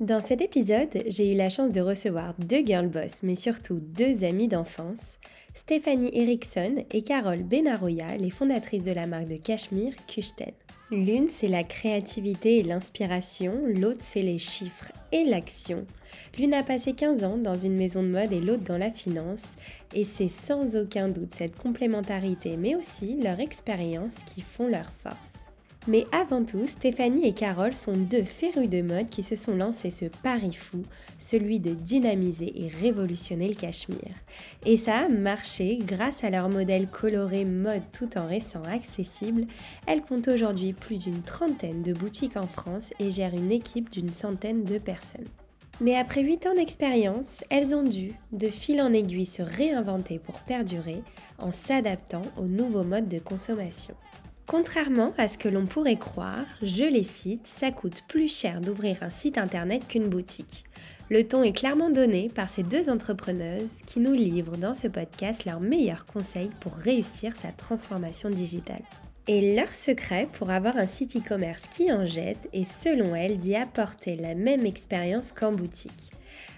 [0.00, 4.24] Dans cet épisode, j'ai eu la chance de recevoir deux girl boss, mais surtout deux
[4.24, 5.18] amies d'enfance,
[5.52, 10.52] Stéphanie Eriksson et Carole Benaroya, les fondatrices de la marque de cachemire Kuchten.
[10.90, 15.84] L'une, c'est la créativité et l'inspiration, l'autre, c'est les chiffres et l'action.
[16.38, 19.44] L'une a passé 15 ans dans une maison de mode et l'autre dans la finance,
[19.92, 25.39] et c'est sans aucun doute cette complémentarité, mais aussi leur expérience qui font leur force.
[25.86, 29.90] Mais avant tout, Stéphanie et Carole sont deux férus de mode qui se sont lancés
[29.90, 30.82] ce pari fou,
[31.18, 34.14] celui de dynamiser et révolutionner le cachemire.
[34.66, 39.46] Et ça a marché grâce à leur modèle coloré mode tout en restant accessible.
[39.86, 44.12] Elles comptent aujourd'hui plus d'une trentaine de boutiques en France et gèrent une équipe d'une
[44.12, 45.28] centaine de personnes.
[45.80, 50.38] Mais après 8 ans d'expérience, elles ont dû, de fil en aiguille, se réinventer pour
[50.40, 51.02] perdurer
[51.38, 53.94] en s'adaptant aux nouveaux modes de consommation.
[54.50, 59.00] Contrairement à ce que l'on pourrait croire, je les cite, ça coûte plus cher d'ouvrir
[59.00, 60.64] un site internet qu'une boutique.
[61.08, 65.44] Le ton est clairement donné par ces deux entrepreneuses qui nous livrent dans ce podcast
[65.44, 68.82] leurs meilleurs conseils pour réussir sa transformation digitale.
[69.28, 73.54] Et leur secret pour avoir un site e-commerce qui en jette est selon elles d'y
[73.54, 76.10] apporter la même expérience qu'en boutique.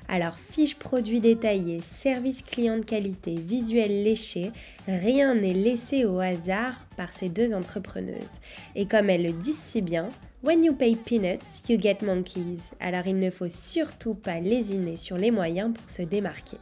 [0.08, 4.52] Alors fiche produit détaillé, service client de qualité, visuel léché,
[4.86, 8.40] rien n'est laissé au hasard par ces deux entrepreneuses.
[8.74, 10.10] Et comme elles le disent si bien,
[10.42, 12.72] When you pay peanuts, you get monkeys.
[12.80, 16.58] Alors il ne faut surtout pas lésiner sur les moyens pour se démarquer.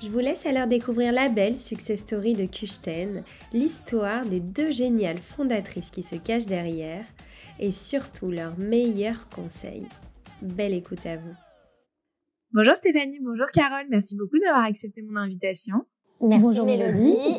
[0.00, 3.22] Je vous laisse alors découvrir la belle success story de Kuchten,
[3.52, 7.04] l'histoire des deux géniales fondatrices qui se cachent derrière
[7.58, 9.86] et surtout leurs meilleurs conseils.
[10.40, 11.34] Belle écoute à vous.
[12.52, 15.84] Bonjour Stéphanie, bonjour Carole, merci beaucoup d'avoir accepté mon invitation.
[16.20, 17.14] Merci bonjour Mélodie.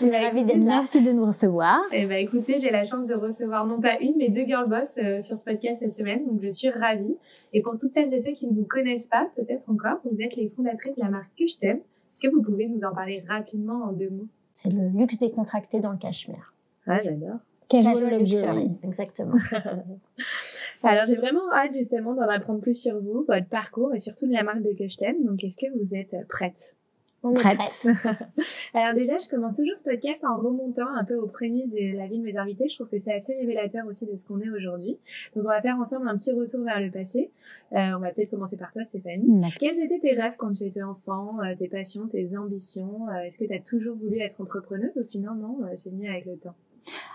[0.00, 0.78] Je suis ravie d'être là.
[0.78, 1.78] Merci de nous recevoir.
[1.92, 4.96] Eh ben, écoutez, j'ai la chance de recevoir non pas une, mais deux girl boss
[4.96, 7.16] euh, sur ce podcast cette semaine, donc je suis ravie.
[7.52, 10.34] Et pour toutes celles et ceux qui ne vous connaissent pas, peut-être encore, vous êtes
[10.36, 11.80] les fondatrices de la marque que je t'aime.
[12.10, 14.28] Est-ce que vous pouvez nous en parler rapidement en deux mots?
[14.54, 16.54] C'est le luxe décontracté dans le cachemire.
[16.86, 17.40] Ah, j'adore.
[17.68, 18.70] Casual luxury.
[18.82, 19.36] Exactement.
[20.82, 24.32] Alors, j'ai vraiment hâte justement d'en apprendre plus sur vous, votre parcours et surtout de
[24.32, 25.24] la marque de Kuchten.
[25.24, 26.76] Donc, est-ce que vous êtes prête?
[27.24, 27.58] On prête.
[28.74, 32.06] Alors déjà, je commence toujours ce podcast en remontant un peu aux prémices de la
[32.06, 32.68] vie de mes invités.
[32.68, 34.98] Je trouve que c'est assez révélateur aussi de ce qu'on est aujourd'hui.
[35.34, 37.32] Donc on va faire ensemble un petit retour vers le passé.
[37.72, 39.42] Euh, on va peut-être commencer par toi, Stéphanie.
[39.58, 43.08] Quels étaient tes rêves quand tu étais enfant, euh, tes passions, tes ambitions?
[43.08, 44.96] Euh, Est-ce que tu as toujours voulu être entrepreneuse?
[44.96, 46.54] Ou finalement c'est venu avec le temps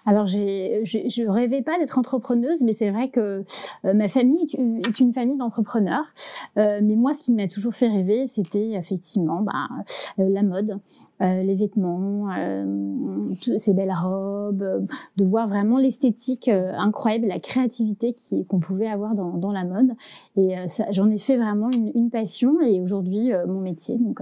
[0.05, 3.45] alors, j'ai, je rêvais pas d'être entrepreneuse, mais c'est vrai que
[3.85, 6.05] euh, ma famille est une famille d'entrepreneurs.
[6.57, 9.69] Euh, mais moi, ce qui m'a toujours fait rêver, c'était effectivement bah,
[10.19, 10.79] euh, la mode,
[11.21, 12.27] les vêtements,
[13.39, 18.13] ces belles robes, de voir vraiment l'esthétique incroyable, la créativité
[18.49, 19.93] qu'on pouvait avoir dans, la mode.
[20.35, 20.53] Et
[20.91, 23.97] j'en ai fait vraiment une, une passion et aujourd'hui mon métier.
[23.97, 24.19] Donc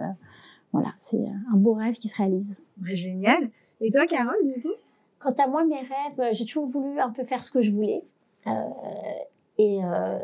[0.73, 2.55] voilà, c'est un beau rêve qui se réalise.
[2.83, 3.49] Génial.
[3.79, 4.75] Et toi, Carole, du coup?
[5.21, 7.71] Quant à moi, mes rêves, euh, j'ai toujours voulu un peu faire ce que je
[7.71, 8.03] voulais.
[8.47, 8.51] Euh,
[9.57, 10.17] et, euh,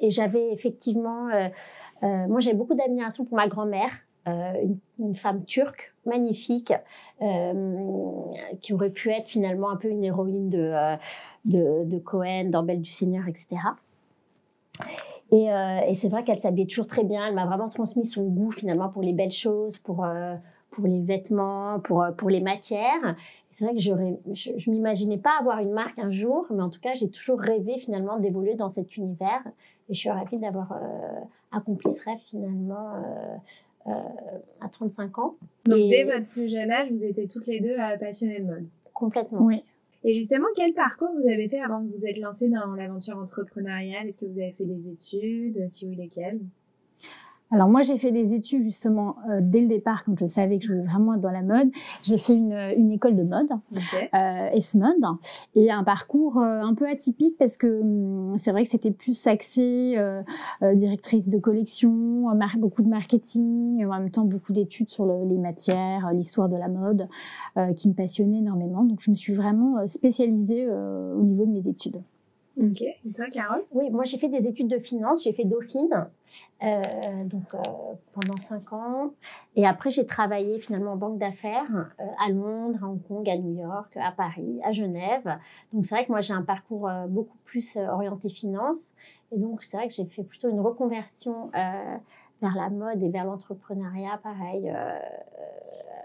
[0.00, 1.28] et j'avais effectivement,
[2.00, 3.90] moi j'ai beaucoup d'admiration pour ma grand-mère,
[4.26, 6.72] une, femme turque magnifique,
[8.62, 13.28] qui aurait pu être finalement un peu une héroïne de, Cohen, dans Belle du Seigneur,
[13.28, 13.60] etc.
[15.32, 17.26] Et, c'est vrai qu'elle s'habillait toujours très bien.
[17.26, 20.06] Elle m'a vraiment transmis son goût finalement pour les belles choses, pour
[20.82, 23.16] les vêtements, pour les matières
[23.52, 26.70] c'est vrai que j'aurais, je, je m'imaginais pas avoir une marque un jour, mais en
[26.70, 29.42] tout cas, j'ai toujours rêvé finalement d'évoluer dans cet univers.
[29.88, 31.20] Et je suis ravie d'avoir euh,
[31.52, 33.36] accompli ce rêve finalement euh,
[33.88, 33.92] euh,
[34.60, 35.36] à 35 ans.
[35.66, 38.66] Donc dès votre plus jeune âge, vous étiez toutes les deux euh, passionnées de mode.
[38.94, 39.42] Complètement.
[39.42, 39.62] Oui.
[40.04, 44.08] Et justement, quel parcours vous avez fait avant que vous êtes lancée dans l'aventure entrepreneuriale?
[44.08, 45.68] Est-ce que vous avez fait des études?
[45.68, 46.40] Si oui, lesquelles?
[47.52, 50.64] Alors moi j'ai fait des études justement euh, dès le départ quand je savais que
[50.64, 51.70] je voulais vraiment être dans la mode.
[52.02, 54.08] J'ai fait une, une, école de mode, okay.
[54.14, 54.58] euh,
[55.54, 59.26] et un parcours euh, un peu atypique parce que hum, c'est vrai que c'était plus
[59.26, 60.22] axé euh,
[60.62, 62.26] euh directrice de collection,
[62.56, 66.68] beaucoup de marketing, en même temps beaucoup d'études sur le, les matières, l'histoire de la
[66.68, 67.08] mode,
[67.76, 68.84] qui me passionnait énormément.
[68.84, 72.02] Donc je me suis vraiment spécialisée au niveau de mes études.
[72.58, 72.82] Ok.
[72.82, 73.64] Et toi, Carole?
[73.72, 76.08] Oui, moi j'ai fait des études de finance, j'ai fait Dauphine,
[76.62, 76.82] euh,
[77.24, 77.58] donc euh,
[78.12, 79.12] pendant cinq ans.
[79.56, 83.38] Et après j'ai travaillé finalement en banque d'affaires euh, à Londres, à Hong Kong, à
[83.38, 85.38] New York, à Paris, à Genève.
[85.72, 88.92] Donc c'est vrai que moi j'ai un parcours euh, beaucoup plus euh, orienté finance.
[89.32, 91.96] Et donc c'est vrai que j'ai fait plutôt une reconversion euh,
[92.42, 94.98] vers la mode et vers l'entrepreneuriat, pareil, euh,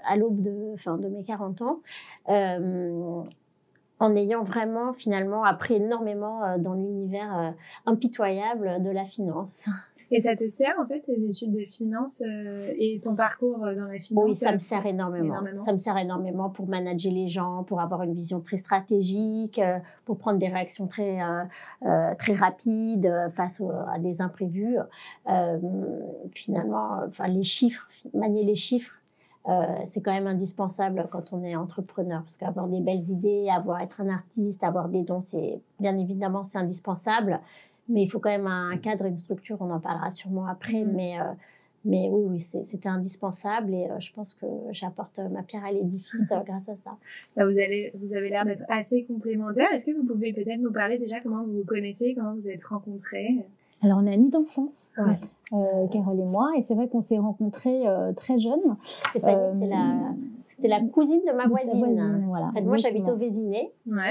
[0.07, 1.81] à l'aube de, de mes 40 ans.
[3.99, 7.51] En ayant vraiment finalement appris énormément euh, dans l'univers euh,
[7.85, 9.65] impitoyable de la finance.
[10.11, 13.87] Et ça te sert en fait tes études de finance euh, et ton parcours dans
[13.87, 14.23] la finance?
[14.25, 15.25] Oui, ça me sert énormément.
[15.25, 15.61] énormément.
[15.61, 19.79] Ça me sert énormément pour manager les gens, pour avoir une vision très stratégique, euh,
[20.05, 21.43] pour prendre des réactions très euh,
[21.85, 23.61] euh, très rapides face
[23.93, 24.77] à des imprévus.
[25.29, 25.57] Euh,
[26.33, 28.96] finalement, enfin les chiffres, manier les chiffres.
[29.47, 33.81] Euh, c'est quand même indispensable quand on est entrepreneur parce qu'avoir des belles idées, avoir
[33.81, 37.39] être un artiste, avoir des dons, c'est bien évidemment c'est indispensable,
[37.89, 39.57] mais il faut quand même un cadre, une structure.
[39.61, 40.91] On en parlera sûrement après, Mhm.
[40.93, 41.23] mais euh,
[41.85, 45.71] mais oui, oui, c'est- c'était indispensable et euh, je pense que j'apporte ma pierre à
[45.71, 46.09] l'édifice
[46.45, 46.97] grâce à ça.
[47.37, 49.71] Bah, vous, allez, vous avez l'air d'être assez complémentaires.
[49.73, 52.63] Est-ce que vous pouvez peut-être nous parler déjà comment vous vous connaissez, comment vous êtes
[52.65, 53.45] rencontrés?
[53.83, 55.13] Alors, on est amis d'enfance, Ouais.
[55.53, 58.75] euh, Carole et moi, et c'est vrai qu'on s'est rencontrés euh, très jeunes.
[58.83, 59.93] Stéphanie, Euh, c'est la,
[60.47, 61.77] c'était la cousine de ma voisine.
[61.77, 62.47] voisine, voilà.
[62.47, 63.71] En fait, moi, j'habite au Vésiné.
[63.85, 64.01] Ouais.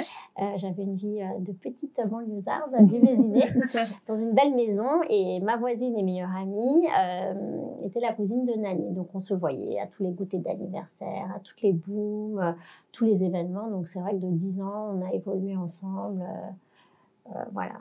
[0.41, 3.43] Euh, J'avais une vie euh, de petite banlieusarde du Vésiné,
[4.09, 5.03] dans une belle maison.
[5.11, 7.35] Et ma voisine et meilleure amie euh,
[7.83, 8.93] était la cousine de Nani.
[8.93, 12.53] Donc, on se voyait à tous les goûters d'anniversaire, à toutes les booms, euh,
[12.93, 13.67] tous les événements.
[13.69, 16.23] Donc, c'est vrai que de 10 ans, on a évolué ensemble.
[17.35, 17.75] Euh, euh, voilà,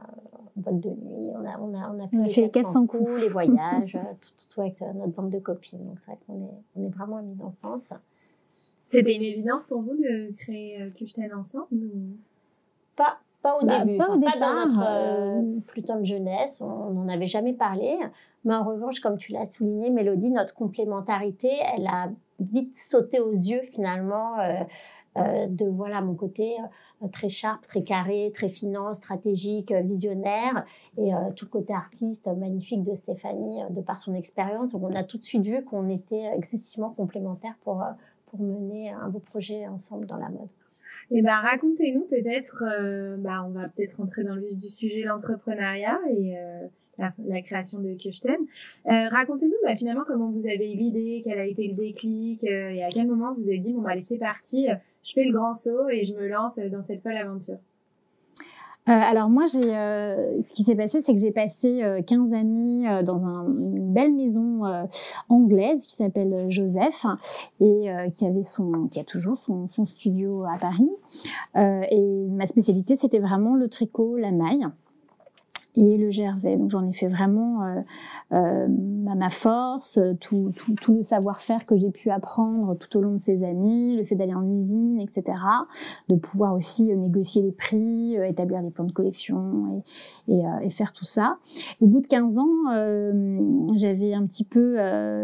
[0.57, 2.49] en boîte de nuit, on a, on a, on a fait, On a fait les
[2.51, 3.21] 400 coups.
[3.21, 5.79] les voyages, euh, tout, tout avec euh, notre bande de copines.
[5.85, 7.89] Donc, c'est vrai qu'on est, on est vraiment amis d'enfance.
[8.87, 12.17] C'était une évidence pour vous de créer euh, Kuchten ensemble ou-
[12.95, 15.99] Pas, pas au Bah, début, pas au enfin, pas départ, dans notre euh, euh, Pluton
[16.01, 17.97] de jeunesse, on n'en avait jamais parlé.
[18.43, 22.09] Mais en revanche, comme tu l'as souligné, Mélodie, notre complémentarité, elle a
[22.39, 24.63] vite sauté aux yeux finalement euh, euh,
[25.15, 26.55] de voilà mon côté
[27.03, 30.65] euh, très sharp, très carré, très finance, stratégique, euh, visionnaire,
[30.97, 34.71] et euh, tout le côté artiste euh, magnifique de Stéphanie euh, de par son expérience.
[34.71, 37.91] Donc on a tout de suite vu qu'on était excessivement complémentaires pour euh,
[38.27, 40.49] pour mener un beau projet ensemble dans la mode.
[41.11, 45.03] Eh ben, racontez-nous peut-être, euh, bah, on va peut-être rentrer dans le vif du sujet,
[45.03, 48.35] l'entrepreneuriat et euh, la, création de Kuchten.
[48.87, 52.69] Euh, racontez-nous bah, finalement comment vous avez eu l'idée, quel a été le déclic euh,
[52.69, 55.53] et à quel moment vous avez dit, bon, bah, laissez partir, je fais le grand
[55.53, 57.57] saut et je me lance dans cette folle aventure?
[58.87, 63.01] Euh, alors moi, j'ai, ce qui s'est passé, c'est que j'ai passé euh, 15 années
[63.03, 64.61] dans un- une belle maison
[65.27, 67.03] anglaise qui s'appelle Joseph
[67.59, 70.91] et qui avait son, qui a toujours son, studio à Paris.
[71.89, 74.67] Et ma spécialité, c'était vraiment le tricot, la maille
[75.75, 76.57] et le jersey.
[76.57, 77.81] Donc j'en ai fait vraiment euh,
[78.33, 78.67] euh,
[79.15, 83.13] ma force, euh, tout, tout, tout le savoir-faire que j'ai pu apprendre tout au long
[83.13, 85.37] de ces années, le fait d'aller en usine, etc.
[86.09, 89.83] De pouvoir aussi euh, négocier les prix, euh, établir des plans de collection
[90.27, 91.37] et, et, et faire tout ça.
[91.81, 93.39] Au bout de 15 ans, euh,
[93.73, 94.75] j'avais un petit peu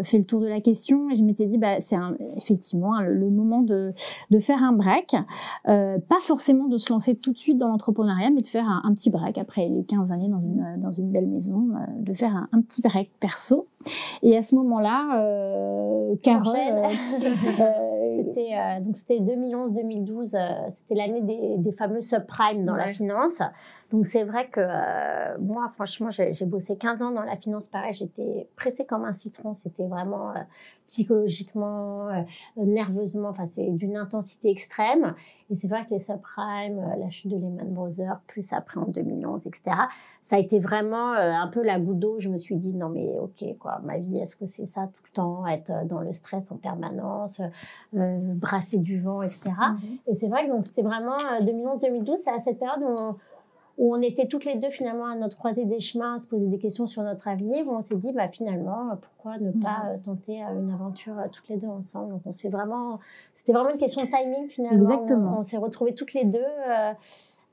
[0.04, 1.98] fait le tour de la question et je m'étais dit, bah, c'est
[2.36, 3.94] effectivement le, le moment de,
[4.30, 5.16] de faire un break.
[5.66, 8.94] Pas forcément de se lancer tout de suite dans l'entrepreneuriat, mais de faire un, un
[8.94, 12.36] petit break après les 15 années dans une, dans une belle maison, euh, de faire
[12.36, 13.68] un, un petit break perso.
[14.24, 16.88] Et à ce moment-là, euh, Carole, euh,
[17.60, 22.92] euh, C'était euh, donc c'était 2011-2012, euh, c'était l'année des, des fameux subprimes dans la
[22.92, 23.42] finance.
[23.92, 27.94] Donc c'est vrai que euh, moi franchement j'ai bossé 15 ans dans la finance pareil,
[27.94, 30.40] j'étais pressée comme un citron, c'était vraiment euh,
[30.92, 32.22] psychologiquement, euh,
[32.58, 35.16] nerveusement, enfin c'est d'une intensité extrême.
[35.50, 38.88] Et c'est vrai que les subprimes, euh, la chute de Lehman Brothers, plus après en
[38.88, 39.76] 2011, etc.
[40.22, 42.20] Ça a été vraiment euh, un peu la goutte d'eau.
[42.20, 45.04] Je me suis dit non mais ok quoi, ma vie est-ce que c'est ça tout
[45.06, 47.42] le temps, être euh, dans le stress en permanence,
[47.96, 49.52] euh, brasser du vent, etc.
[50.08, 53.16] Et c'est vrai que donc c'était vraiment euh, 2011-2012, c'est à cette période où on,
[53.82, 56.46] où on était toutes les deux finalement à notre croisée des chemins, à se poser
[56.46, 59.86] des questions sur notre avenir, où on s'est dit bah finalement euh, pourquoi ne pas
[59.88, 62.12] euh, tenter euh, une aventure toutes les deux ensemble.
[62.12, 63.00] Donc on s'est vraiment,
[63.34, 64.84] c'était vraiment une question de timing finalement.
[64.84, 65.34] Exactement.
[65.36, 66.96] On, on s'est retrouvés toutes les deux à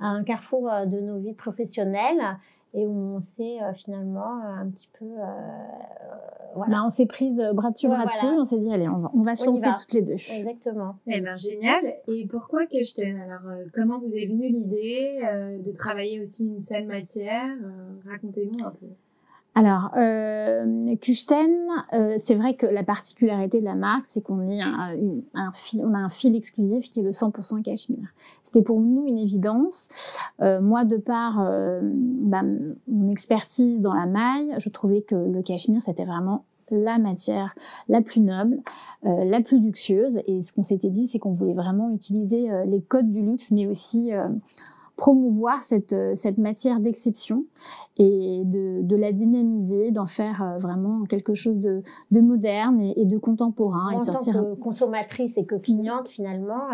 [0.00, 2.20] un carrefour de nos vies professionnelles
[2.75, 5.25] et où on s'est euh, finalement euh, un petit peu euh,
[6.54, 6.72] voilà.
[6.76, 8.10] bah, on s'est prise bras dessus, bras voilà.
[8.10, 9.75] dessous, et on s'est dit, allez, on va, on va se On lancer va.
[9.78, 10.14] toutes les deux.
[10.32, 10.96] Exactement.
[11.06, 11.82] Eh ben génial.
[12.08, 16.60] Et pourquoi Kuchten Alors, euh, comment vous est venue l'idée euh, de travailler aussi une
[16.60, 18.87] seule matière Euh, Racontez-nous un peu.
[19.54, 21.50] Alors, euh, Kuchten,
[21.92, 25.50] euh, c'est vrai que la particularité de la marque, c'est qu'on est un, une- un
[25.52, 28.08] fil, on a un fil exclusif qui est le 100% cachemire.
[28.49, 29.88] C'était pour nous une évidence.
[30.40, 32.43] moi, de par bah,
[32.88, 37.55] mon expertise dans la maille, je trouvais que le cachemire, c'était vraiment la matière
[37.88, 38.59] la plus noble,
[39.05, 40.21] euh, la plus luxueuse.
[40.26, 43.50] Et ce qu'on s'était dit, c'est qu'on voulait vraiment utiliser euh, les codes du luxe,
[43.50, 44.28] mais aussi euh,
[44.99, 47.45] promouvoir cette, cette matière d'exception
[47.97, 53.17] et de, de, la dynamiser, d'en faire vraiment quelque chose de, de moderne et, de
[53.17, 53.95] contemporain.
[53.95, 56.69] En et de tant que consommatrice et que cliente, finalement,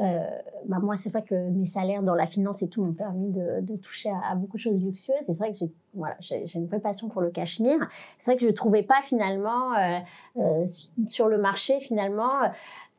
[0.00, 0.18] euh,
[0.66, 3.60] bah moi, c'est vrai que mes salaires dans la finance et tout m'ont permis de,
[3.60, 5.16] de toucher à, beaucoup de choses luxueuses.
[5.26, 7.88] C'est vrai que j'ai voilà, j'ai une vraie passion pour le cachemire.
[8.18, 9.98] C'est vrai que je ne trouvais pas finalement euh,
[10.38, 10.66] euh,
[11.06, 12.48] sur le marché finalement euh,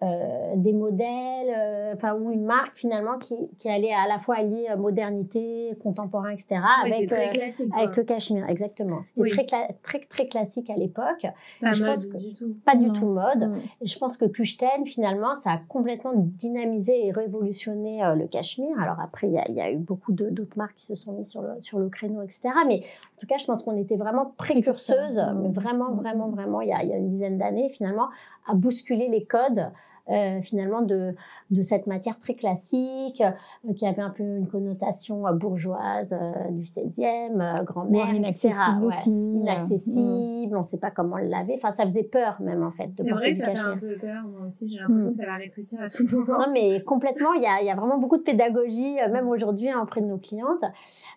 [0.01, 4.67] des modèles, euh, enfin ou une marque finalement qui, qui allait à la fois allier
[4.69, 6.59] euh, modernité, contemporain, etc.
[6.83, 9.01] avec avec le cachemire, exactement.
[9.05, 11.25] C'était très, très très classique à l'époque.
[11.61, 12.55] Pas je pense que, du tout.
[12.65, 13.53] Pas du tout mode.
[13.81, 18.77] Et je pense que Kuchten finalement ça a complètement dynamisé et révolutionné le cachemire.
[18.79, 21.29] Alors après il y a, y a, eu beaucoup d'autres marques qui se sont mises
[21.29, 22.49] sur le sur le créneau, etc.
[22.67, 22.79] Mais
[23.15, 26.73] en tout cas je pense qu'on était vraiment précurseuse, mais vraiment vraiment vraiment il y
[26.73, 28.09] a, il y a une dizaine d'années finalement
[28.47, 29.71] à bousculer les codes
[30.09, 31.15] euh, finalement de,
[31.49, 36.51] de cette matière très classique euh, qui avait un peu une connotation euh, bourgeoise euh,
[36.51, 39.07] du 16e, grand-mère, inaccessible etc.
[39.07, 41.55] Ouais, inaccessible, on ne sait pas comment le laver.
[41.55, 42.89] Enfin, ça faisait peur même en fait.
[42.91, 44.23] C'est vrai, ça fait un peu peur.
[44.25, 45.11] Moi aussi, j'ai l'impression mm.
[45.11, 46.39] que ça va rétrécir à tout moment.
[46.39, 47.33] Non, mais complètement.
[47.33, 50.19] Il y a, y a vraiment beaucoup de pédagogie, même aujourd'hui, hein, auprès de nos
[50.19, 50.63] clientes.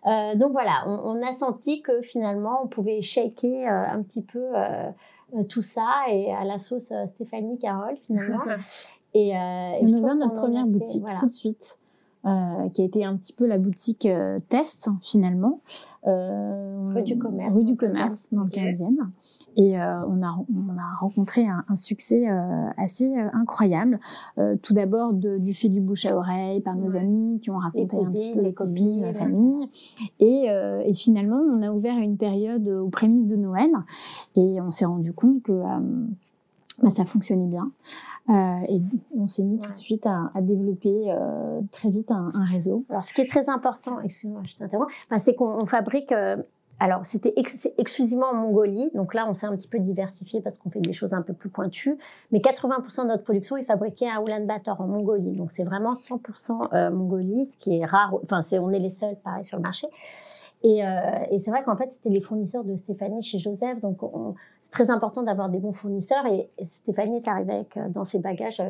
[0.07, 4.89] donc voilà, on, on, a senti que finalement, on pouvait shaker un petit peu euh,
[5.49, 8.43] tout ça et à la sauce euh, Stéphanie Carole finalement.
[9.15, 11.77] et, euh, et ouvert notre première boutique tout de suite.
[12.29, 15.61] Euh, qui a été un petit peu la boutique euh, test finalement.
[16.07, 17.55] Euh, rue du commerce.
[17.55, 18.97] Rue du commerce dans le 15e.
[19.57, 22.29] Et on, a, on a rencontré un, un succès
[22.77, 23.99] assez incroyable.
[24.63, 28.11] tout d'abord du fait du bouche à oreille par nos amis qui ont raconté un
[28.13, 29.67] petit peu les copines, la famille.
[30.21, 33.71] Et, et, finalement, on a ouvert une période aux prémices de Noël
[34.37, 35.61] et on s'est rendu compte que
[36.81, 37.73] bah, ça fonctionnait bien.
[38.29, 38.33] Euh,
[38.69, 38.81] et
[39.17, 42.85] on s'est mis tout de suite à, à développer euh, très vite un, un, réseau.
[42.91, 46.13] Alors, ce qui est très important, excuse-moi, je t'interromps, bah, c'est qu'on fabrique.
[46.13, 46.37] Euh,
[46.81, 48.91] alors, c'était ex exclusivement en Mongolie.
[48.95, 51.33] Donc là, on s'est un petit peu diversifié parce qu'on fait des choses un peu
[51.33, 51.99] plus pointues.
[52.31, 55.33] Mais 80% de notre production est fabriquée à Ulaanbaatar, en Mongolie.
[55.33, 58.15] Donc, c'est vraiment 100% euh, Mongolie, ce qui est rare.
[58.23, 59.89] Enfin, c'est, on est les seuls, pareil, sur le marché.
[60.63, 60.91] Et, euh,
[61.31, 63.81] et c'est vrai qu'en fait, c'était les fournisseurs de Stéphanie chez Joseph.
[63.81, 63.99] Donc,
[64.69, 66.27] c'est très important d'avoir des bons fournisseurs.
[66.27, 68.69] Et, Stéphanie est arrivée avec euh, dans ses bagages euh,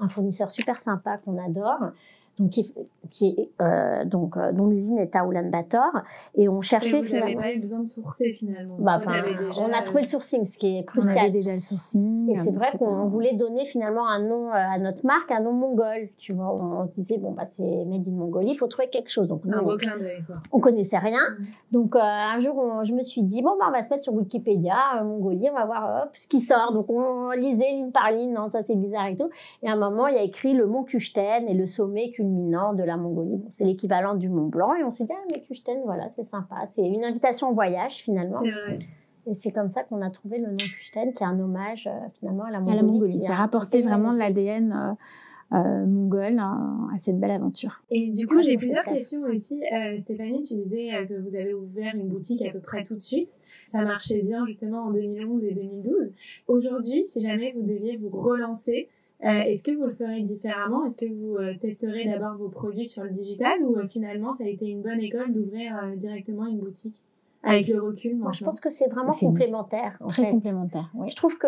[0.00, 1.90] un fournisseur super sympa qu'on adore
[2.38, 2.72] donc qui,
[3.10, 6.04] qui est euh, donc euh, dont l'usine est à Ulaanbaatar
[6.36, 7.42] et on cherchait et vous finalement.
[7.42, 8.76] pas eu besoin de sourcer finalement.
[8.78, 9.00] Bah,
[9.60, 11.16] on a trouvé le sourcing, ce qui est crucial.
[11.16, 12.30] On avait déjà le sourcing.
[12.30, 15.52] Et c'est vrai qu'on voulait donner finalement un nom euh, à notre marque, un nom
[15.52, 16.10] mongol.
[16.18, 19.10] Tu vois, on, se disait bon bah c'est made in Mongolie, il faut trouver quelque
[19.10, 19.28] chose.
[19.28, 20.22] Donc un beau clin d'œil.
[20.52, 21.44] On connaissait rien, mm.
[21.72, 24.14] donc euh, un jour je me suis dit bon bah on va se mettre sur
[24.14, 26.72] Wikipédia Mongolie, on va voir hop ce qui sort.
[26.72, 29.30] Donc on lisait ligne par ligne, non ça c'est bizarre et tout.
[29.62, 32.74] Et à un moment il y a écrit le mont Kuchten et le sommet culminant
[32.74, 33.36] de la Mongolie.
[33.36, 34.74] Bon, c'est l'équivalent du Mont Blanc.
[34.74, 36.56] Et on s'est dit, ah, mais Kuchten, voilà, c'est sympa.
[36.74, 38.40] C'est une invitation au voyage, finalement.
[38.44, 38.78] C'est vrai.
[39.26, 42.08] Et c'est comme ça qu'on a trouvé le nom Kuchten, qui est un hommage, euh,
[42.18, 42.78] finalement, à la Mongolie.
[42.78, 43.20] À la Mongolie.
[43.20, 44.72] C'est rapporté vraiment de l'ADN.
[44.72, 44.94] Euh,
[45.50, 47.82] euh, mongol hein, à cette belle aventure.
[47.90, 49.58] Et du coup, j'ai plusieurs questions aussi.
[49.72, 53.00] Euh, Stéphanie, tu disais que vous avez ouvert une boutique à peu près tout de
[53.00, 53.30] suite.
[53.66, 56.12] Ça marchait bien justement en 2011 et 2012.
[56.48, 60.84] Aujourd'hui, si jamais vous deviez vous relancer, euh, est-ce que vous le ferez différemment?
[60.86, 64.44] Est-ce que vous euh, testerez d'abord vos produits sur le digital ou euh, finalement ça
[64.44, 67.06] a été une bonne école d'ouvrir directement une boutique
[67.42, 69.96] avec le recul Moi, je pense que c'est vraiment complémentaire.
[70.00, 70.30] En très fait.
[70.30, 70.90] complémentaire.
[70.94, 71.08] Oui.
[71.10, 71.46] Je trouve que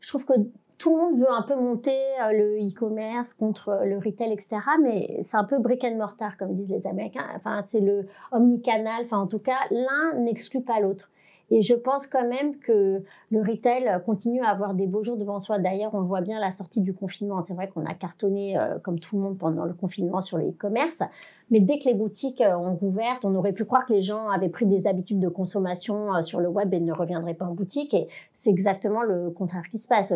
[0.00, 0.34] je trouve que
[0.78, 1.98] tout le monde veut un peu monter
[2.32, 4.56] le e-commerce contre le retail, etc.
[4.82, 7.24] Mais c'est un peu brick and mortar, comme disent les Américains.
[7.36, 9.04] Enfin, c'est le omnicanal.
[9.04, 11.10] Enfin, en tout cas, l'un n'exclut pas l'autre.
[11.50, 15.40] Et je pense quand même que le retail continue à avoir des beaux jours devant
[15.40, 15.58] soi.
[15.58, 17.42] D'ailleurs, on voit bien la sortie du confinement.
[17.44, 20.48] C'est vrai qu'on a cartonné euh, comme tout le monde pendant le confinement sur le
[20.48, 21.02] e-commerce.
[21.50, 24.28] Mais dès que les boutiques euh, ont ouvert, on aurait pu croire que les gens
[24.28, 27.54] avaient pris des habitudes de consommation euh, sur le web et ne reviendraient pas en
[27.54, 27.94] boutique.
[27.94, 30.12] Et c'est exactement le contraire qui se passe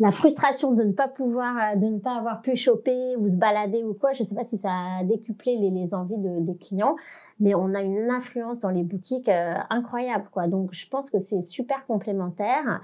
[0.00, 3.36] la frustration de ne pas pouvoir, euh, de ne pas avoir pu choper ou se
[3.36, 4.12] balader ou quoi.
[4.12, 6.96] Je sais pas si ça a décuplé les, les envies de, des clients,
[7.40, 10.46] mais on a une influence dans les boutiques euh, incroyable, quoi.
[10.46, 12.80] Donc, je pense que c'est super complémentaire.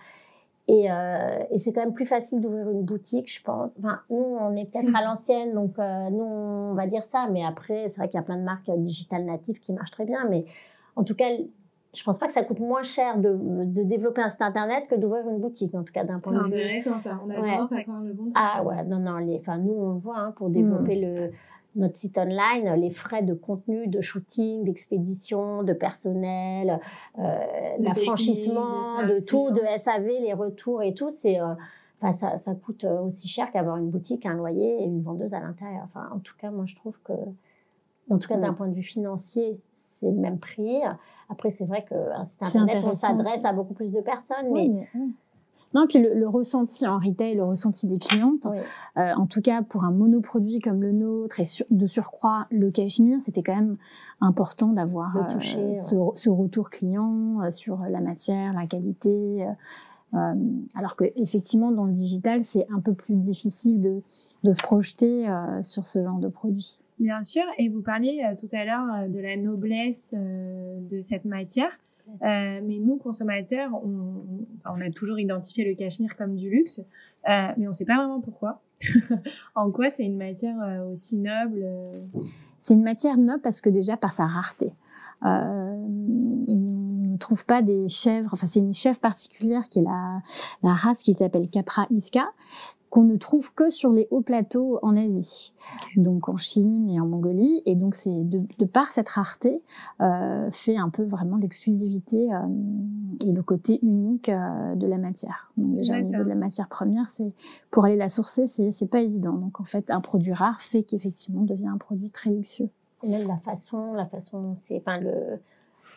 [0.67, 3.79] Et, euh, et c'est quand même plus facile d'ouvrir une boutique, je pense.
[3.79, 7.29] Enfin, nous, on est peut-être à l'ancienne, donc euh, nous, on va dire ça.
[7.31, 10.07] Mais après, c'est vrai qu'il y a plein de marques digitales natives qui marchent très
[10.07, 10.27] bien.
[10.31, 10.47] Mais
[10.97, 11.29] en tout cas,
[11.95, 14.95] je pense pas que ça coûte moins cher de, de développer un site internet que
[14.95, 16.53] d'ouvrir une boutique, en tout cas d'un point de vue.
[16.81, 17.21] C'est intéressant ça.
[17.25, 17.51] On a Ouais.
[17.53, 18.29] tendance à croire le bon.
[18.37, 21.31] Ah ouais, non, non, les, enfin, nous, on le voit, hein, pour développer le,
[21.77, 26.81] notre site online, les frais de contenu, de shooting, d'expédition, de personnel,
[27.19, 27.23] euh,
[27.79, 31.55] De d'affranchissement, de de tout, de SAV, les retours et tout, c'est, euh,
[32.01, 35.35] enfin, ça, ça coûte euh, aussi cher qu'avoir une boutique, un loyer et une vendeuse
[35.35, 35.83] à l'intérieur.
[35.85, 37.13] Enfin, en tout cas, moi, je trouve que,
[38.11, 39.59] en tout cas, d'un point de vue financier,
[40.01, 40.81] c'est le même prix.
[41.29, 44.71] Après, c'est vrai qu'un site C'est internet, on s'adresse à beaucoup plus de personnes, Oui,
[44.71, 44.89] mais.
[45.73, 48.59] Non, puis le, le ressenti en retail, le ressenti des clientes, oui.
[48.97, 52.71] euh, en tout cas pour un monoproduit comme le nôtre et sur- de surcroît le
[52.71, 53.77] cachemire, c'était quand même
[54.21, 55.75] important d'avoir euh,
[56.15, 59.45] ce retour client euh, sur la matière, la qualité.
[60.15, 60.35] Euh,
[60.75, 64.03] alors que effectivement dans le digital, c'est un peu plus difficile de,
[64.45, 66.79] de se projeter euh, sur ce genre de produit.
[67.01, 71.77] Bien sûr, et vous parliez euh, tout à l'heure de la noblesse de cette matière,
[72.23, 77.67] Euh, mais nous consommateurs, on, a toujours identifié le cachemire comme du luxe, euh, mais
[77.67, 78.61] on ne sait pas vraiment pourquoi.
[79.55, 80.57] en quoi c'est une matière
[80.91, 81.67] aussi noble
[82.59, 84.71] C'est une matière noble parce que déjà par sa rareté.
[85.25, 86.45] Euh,
[87.25, 90.21] trouve pas des chèvres, enfin c'est une chèvre particulière qui est la,
[90.63, 92.27] la race qui s'appelle Capra Iska,
[92.95, 95.53] qu'on ne trouve que sur les hauts plateaux en Asie,
[95.97, 97.61] donc en Chine et en Mongolie.
[97.67, 99.63] Et donc c'est de, de par cette rareté
[100.01, 102.39] euh, fait un peu vraiment l'exclusivité euh,
[103.25, 105.51] et le côté unique euh, de la matière.
[105.57, 107.33] Donc déjà au niveau de la matière première, c'est
[107.73, 109.33] pour aller la sourcer, c'est c'est pas évident.
[109.33, 112.71] Donc en fait, un produit rare fait qu'effectivement devient un produit très luxueux.
[113.03, 115.41] Et même la façon, la façon dont c'est, enfin le,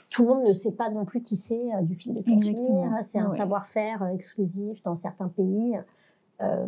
[0.10, 2.92] tout le monde ne sait pas non plus tisser euh, du fil de cachemire.
[3.04, 3.38] C'est un Ouais.
[3.38, 5.78] savoir-faire euh, exclusif dans certains pays.
[6.42, 6.68] Euh,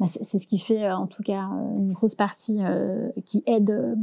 [0.00, 3.42] Bah, c'est ce qui fait euh, en tout cas euh, une grosse partie euh, qui
[3.46, 3.96] aide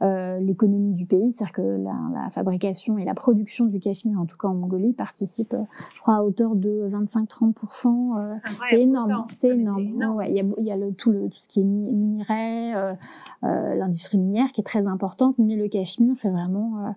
[0.00, 4.36] l'économie du pays, c'est-à-dire que la, la fabrication et la production du cachemire, en tout
[4.36, 5.54] cas en Mongolie, participe,
[5.94, 8.18] je crois, à hauteur de 25-30%.
[8.18, 10.16] euh, incroyable, c'est énorme, c'est énorme.
[10.16, 11.90] Ouais, Il y a, il y a le, tout, le, tout ce qui est mi-
[11.90, 12.94] minerai,
[13.42, 16.94] l'industrie minière qui est très importante, mais le cachemire fait vraiment,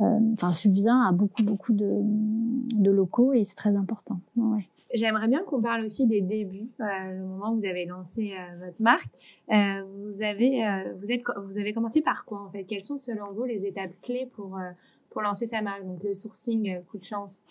[0.00, 4.20] enfin, subvient à beaucoup, beaucoup de, de locaux et c'est très important.
[4.36, 4.66] Ouais.
[4.92, 8.66] J'aimerais bien qu'on parle aussi des débuts, euh, le moment où vous avez lancé euh,
[8.66, 9.08] votre marque.
[9.52, 12.64] Euh, vous avez, euh, vous êtes, vous avez commencé par quoi en fait?
[12.64, 14.70] Quelles sont selon vous les étapes clés pour euh,
[15.10, 15.84] pour lancer sa marque?
[15.84, 17.42] Donc le sourcing, euh, coup de chance,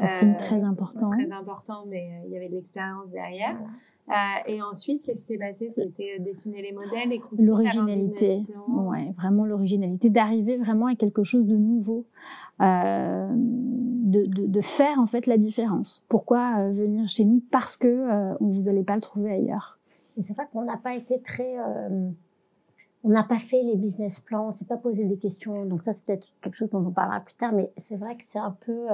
[0.00, 0.06] Euh,
[0.38, 1.10] très important.
[1.10, 3.56] très important, mais il y avait de l'expérience derrière.
[4.08, 4.12] Euh,
[4.46, 5.68] et ensuite, qu'est-ce qui s'est passé?
[5.70, 11.56] C'était dessiner les modèles, un L'originalité, ouais, vraiment l'originalité, d'arriver vraiment à quelque chose de
[11.56, 12.06] nouveau,
[12.62, 13.28] euh,
[14.14, 16.04] de, faire en fait la différence.
[16.08, 19.78] Pourquoi euh, venir chez nous Parce que euh, vous n'allez pas le trouver ailleurs?
[20.20, 22.08] c'est vrai qu'on n'a pas été très, euh,
[23.02, 25.66] on n'a pas fait les business plans, on s'est pas posé des questions.
[25.66, 27.52] Donc ça, c'est peut-être quelque chose dont on parlera plus tard.
[27.52, 28.86] Mais c'est vrai que c'est un peu.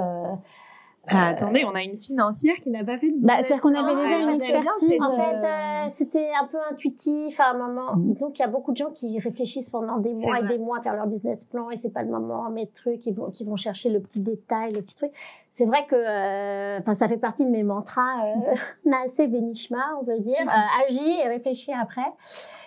[1.06, 3.74] Euh, Ah, attendez, on a une financière qui n'a pas fait de Bah, c'est-à-dire qu'on
[3.74, 7.96] avait déjà une expertise, En euh, fait, euh, c'était un peu intuitif à un moment.
[7.96, 8.14] Mm.
[8.14, 10.78] Donc, il y a beaucoup de gens qui réfléchissent pendant des mois et des mois
[10.78, 13.44] à faire leur business plan et c'est pas le moment, mais trucs, ils vont, qui
[13.44, 15.12] vont chercher le petit détail, le petit truc.
[15.52, 20.04] C'est vrai que, euh, enfin, ça fait partie de mes mantras, euh, Naase Benishma, on
[20.04, 22.06] veut dire, euh, agis et réfléchis après.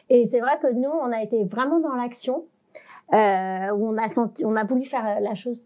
[0.10, 2.46] Et c'est vrai que nous, on a été vraiment dans l'action,
[3.13, 5.63] euh, où on a senti, on a voulu faire la chose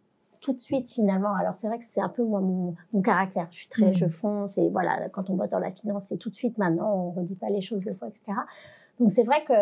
[0.47, 1.33] tout de suite finalement.
[1.35, 3.47] Alors c'est vrai que c'est un peu moi mon, mon caractère.
[3.51, 3.95] Je suis très, Mhm.
[3.95, 5.09] je fonce et voilà.
[5.09, 6.93] Quand on bosse dans la finance, c'est tout de suite maintenant.
[6.95, 8.37] On redit pas les choses deux fois, etc.
[8.99, 9.53] Donc c'est vrai que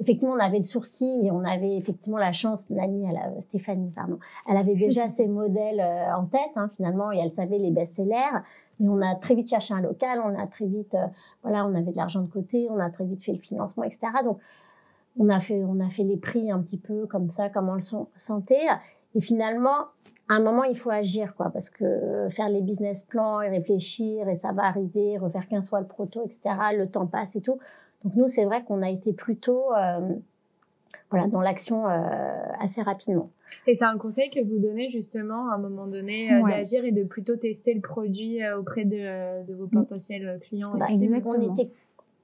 [0.00, 2.68] effectivement on avait le sourcing et on avait effectivement la chance.
[2.68, 7.10] Nani, elle a- Stéphanie, pardon, elle avait déjà ses modèles euh, en tête hein, finalement
[7.10, 8.40] et elle savait les best-sellers.
[8.80, 11.06] Mais on a très vite cherché un local, on a très vite, euh,
[11.42, 14.00] voilà, on avait de l'argent de côté, on a très vite fait le financement, etc.
[14.24, 14.38] Donc
[15.18, 17.74] on a fait, on a fait les prix un petit peu comme ça, comme on
[17.74, 17.80] le
[18.16, 18.66] sentait.
[19.14, 19.86] Et finalement,
[20.28, 24.28] à un moment, il faut agir, quoi, parce que faire les business plans et réfléchir,
[24.28, 26.40] et ça va arriver, refaire 15 fois le proto, etc.,
[26.78, 27.58] le temps passe et tout.
[28.04, 30.00] Donc nous, c'est vrai qu'on a été plutôt, euh,
[31.10, 32.00] voilà, dans l'action euh,
[32.60, 33.30] assez rapidement.
[33.66, 36.52] Et c'est un conseil que vous donnez justement à un moment donné euh, Ouais.
[36.52, 40.74] d'agir et de plutôt tester le produit euh, auprès de, de vos potentiels clients.
[40.76, 40.86] Bah.
[40.90, 41.70] On était,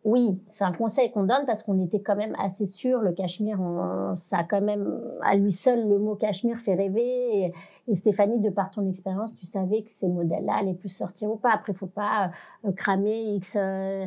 [0.04, 3.00] oui, c'est un conseil qu'on donne parce qu'on était quand même assez sûr.
[3.00, 7.52] Le cachemire, on- ça a quand même, à lui seul, le mot cachemire fait rêver.
[7.86, 11.36] Et, Stéphanie, de par ton expérience, tu savais que ces modèles-là allaient plus sortir ou
[11.36, 11.50] pas.
[11.52, 12.30] Après, faut pas
[12.64, 14.06] euh, cramer X euh,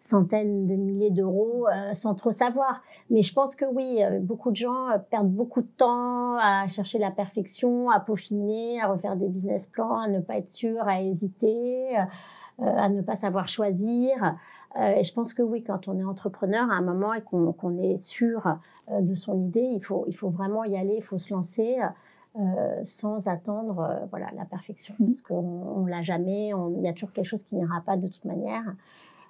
[0.00, 2.82] centaines de milliers d'euros euh, sans trop savoir.
[3.10, 7.10] Mais je pense que oui, beaucoup de gens perdent beaucoup de temps à chercher la
[7.10, 11.96] perfection, à peaufiner, à refaire des business plans, à ne pas être sûr, à hésiter,
[12.58, 14.36] à ne pas savoir choisir.
[14.76, 17.78] Euh, et je pense que oui, quand on est entrepreneur à un moment et qu'on
[17.78, 18.58] est sûr
[18.90, 21.76] euh, de son idée, il faut, il faut vraiment y aller, il faut se lancer.
[22.82, 25.44] sans attendre voilà la perfection parce qu'on
[25.76, 28.74] on l'a jamais il y a toujours quelque chose qui n'ira pas de toute manière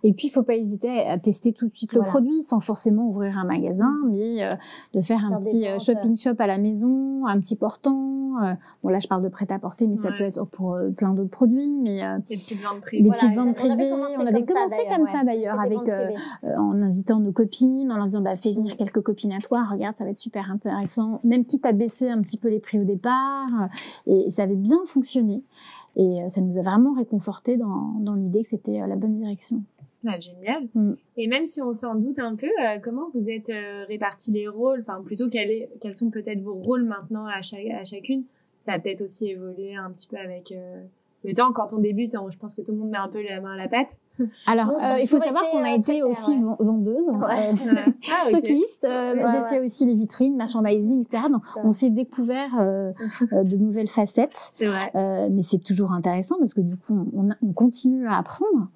[0.07, 3.09] et puis, il faut pas hésiter à tester tout de suite le produit sans forcément
[3.09, 4.11] ouvrir un magasin, mm.
[4.11, 4.55] mais euh,
[4.93, 8.43] de faire un petit euh, shopping shop à la maison, un petit portant.
[8.43, 11.75] Euh, bon, là, je parle de prêt-à-porter, mais ça peut être pour plein d'autres produits.
[11.81, 13.03] Mais des petites ventes privées.
[13.03, 13.93] Des petites ventes privées.
[14.19, 15.81] On avait commencé comme ça d'ailleurs, avec
[16.43, 19.97] en invitant nos copines, en leur disant bah, fais venir quelques copines à toi, regarde,
[19.97, 21.21] ça va être super intéressant.
[21.25, 23.47] Même quitte à baisser un petit peu les prix au départ,
[24.07, 25.43] et, ça avait bien fonctionné.
[25.97, 29.63] Et ça nous a vraiment réconforté dans, dans l'idée que c'était la bonne direction.
[30.07, 30.69] Ah, génial.
[30.75, 30.95] Mm.
[31.17, 34.49] Et même si on s'en doute un peu, euh, comment vous êtes euh, répartis les
[34.49, 34.81] rôles?
[34.87, 38.25] Enfin, plutôt quels, quels sont peut-être vos rôles maintenant à, chaque, à chacune?
[38.61, 40.83] Ça a peut-être aussi évolué un petit peu avec euh,
[41.25, 43.23] le temps, quand on débute, hein, je pense que tout le monde met un peu
[43.23, 43.99] la main à la pâte.
[44.47, 48.87] Alors, euh, il faut savoir qu'on a euh, été aussi vendeuse, euh, ah, stockiste.
[48.87, 51.25] J'ai fait aussi les vitrines, merchandising, etc.
[51.31, 54.37] Donc, on s'est découvert de nouvelles facettes.
[54.37, 54.91] C'est vrai.
[55.31, 58.69] mais c'est toujours intéressant parce que du coup, on, on continue à apprendre,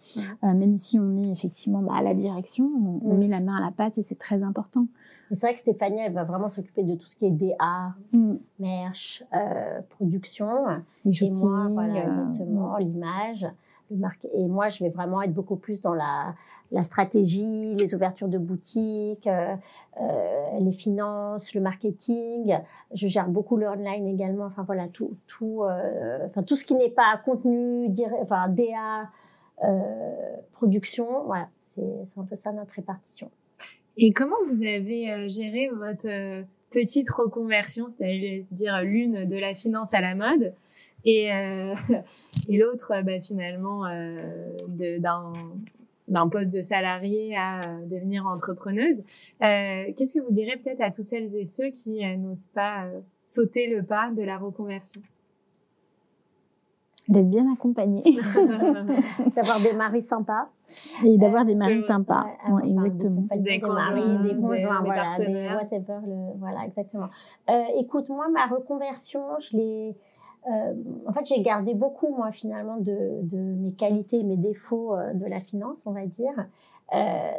[0.42, 2.70] même si on est effectivement bah, à la direction,
[3.04, 4.87] on, met la main à la pâte et c'est très important.
[5.31, 8.37] C'est vrai que Stéphanie, elle va vraiment s'occuper de tout ce qui est DA, mm.
[8.59, 9.25] merch,
[9.91, 10.67] production.
[11.05, 13.47] et moi, voilà, exactement, l'image.
[14.35, 16.35] Et moi, je vais vraiment être beaucoup plus dans la,
[16.71, 19.55] la stratégie, les ouvertures de boutiques, euh,
[20.01, 22.59] euh, les finances, le marketing.
[22.93, 24.45] Je gère beaucoup le online également.
[24.45, 29.09] Enfin voilà, tout, tout, euh, enfin tout ce qui n'est pas contenu, enfin DA,
[29.64, 31.25] euh, production.
[31.25, 31.83] Voilà, c'est
[32.17, 33.31] un peu ça notre répartition.
[33.98, 40.00] Et comment vous avez euh, géré votre petite reconversion, c'est-à-dire l'une de la finance à
[40.00, 40.54] la mode
[41.04, 41.74] et, euh,
[42.48, 44.16] et l'autre bah, finalement euh,
[44.68, 49.02] d'un poste de salarié à devenir entrepreneuse.
[49.42, 52.84] Euh, Qu'est-ce que vous direz peut-être à toutes celles et ceux qui euh, n'osent pas
[52.84, 55.02] euh, sauter le pas de la reconversion?
[57.09, 58.03] D'être bien accompagné.
[59.37, 60.49] d'avoir des maris sympas.
[61.05, 62.27] Et d'avoir des maris sympas.
[62.51, 63.27] Ouais, exactement.
[63.33, 65.57] Des, des conjoints, des, conjoints, des, voilà, partenaires.
[65.57, 67.09] whatever, le, voilà, exactement.
[67.77, 69.97] écoute, moi, ma reconversion, je l'ai
[70.46, 70.74] euh,
[71.07, 75.12] en fait, j'ai gardé beaucoup, moi, finalement, de, de mes qualités et mes défauts euh,
[75.14, 76.46] de la finance, on va dire.
[76.94, 77.31] Euh,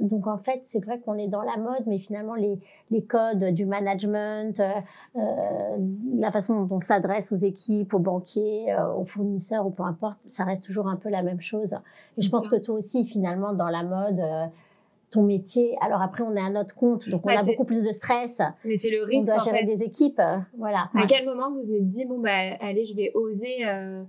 [0.00, 2.58] donc en fait, c'est vrai qu'on est dans la mode, mais finalement les,
[2.90, 5.76] les codes du management, euh,
[6.18, 10.18] la façon dont on s'adresse aux équipes, aux banquiers, euh, aux fournisseurs, ou peu importe,
[10.28, 11.76] ça reste toujours un peu la même chose.
[12.18, 14.20] Et je pense que toi aussi, finalement, dans la mode,
[15.16, 15.76] ton métier.
[15.80, 18.40] Alors après, on est à notre compte, donc on a beaucoup plus de stress.
[18.64, 19.30] Mais c'est le risque.
[19.30, 20.90] On doit gérer des équipes, euh, voilà.
[20.94, 24.02] À quel moment vous vous êtes dit bon bah allez, je vais oser euh,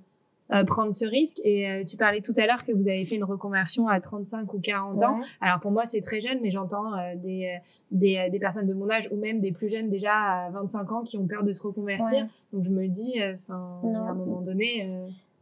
[0.54, 1.40] euh, prendre ce risque?
[1.46, 4.60] Et tu parlais tout à l'heure que vous avez fait une reconversion à 35 ou
[4.60, 5.20] 40 ans.
[5.40, 7.58] Alors pour moi c'est très jeune, mais j'entends des,
[7.92, 11.04] des, des personnes de mon âge ou même des plus jeunes déjà à 25 ans
[11.04, 12.28] qui ont peur de se reconvertir.
[12.52, 14.90] Donc je me dis, enfin à un moment donné.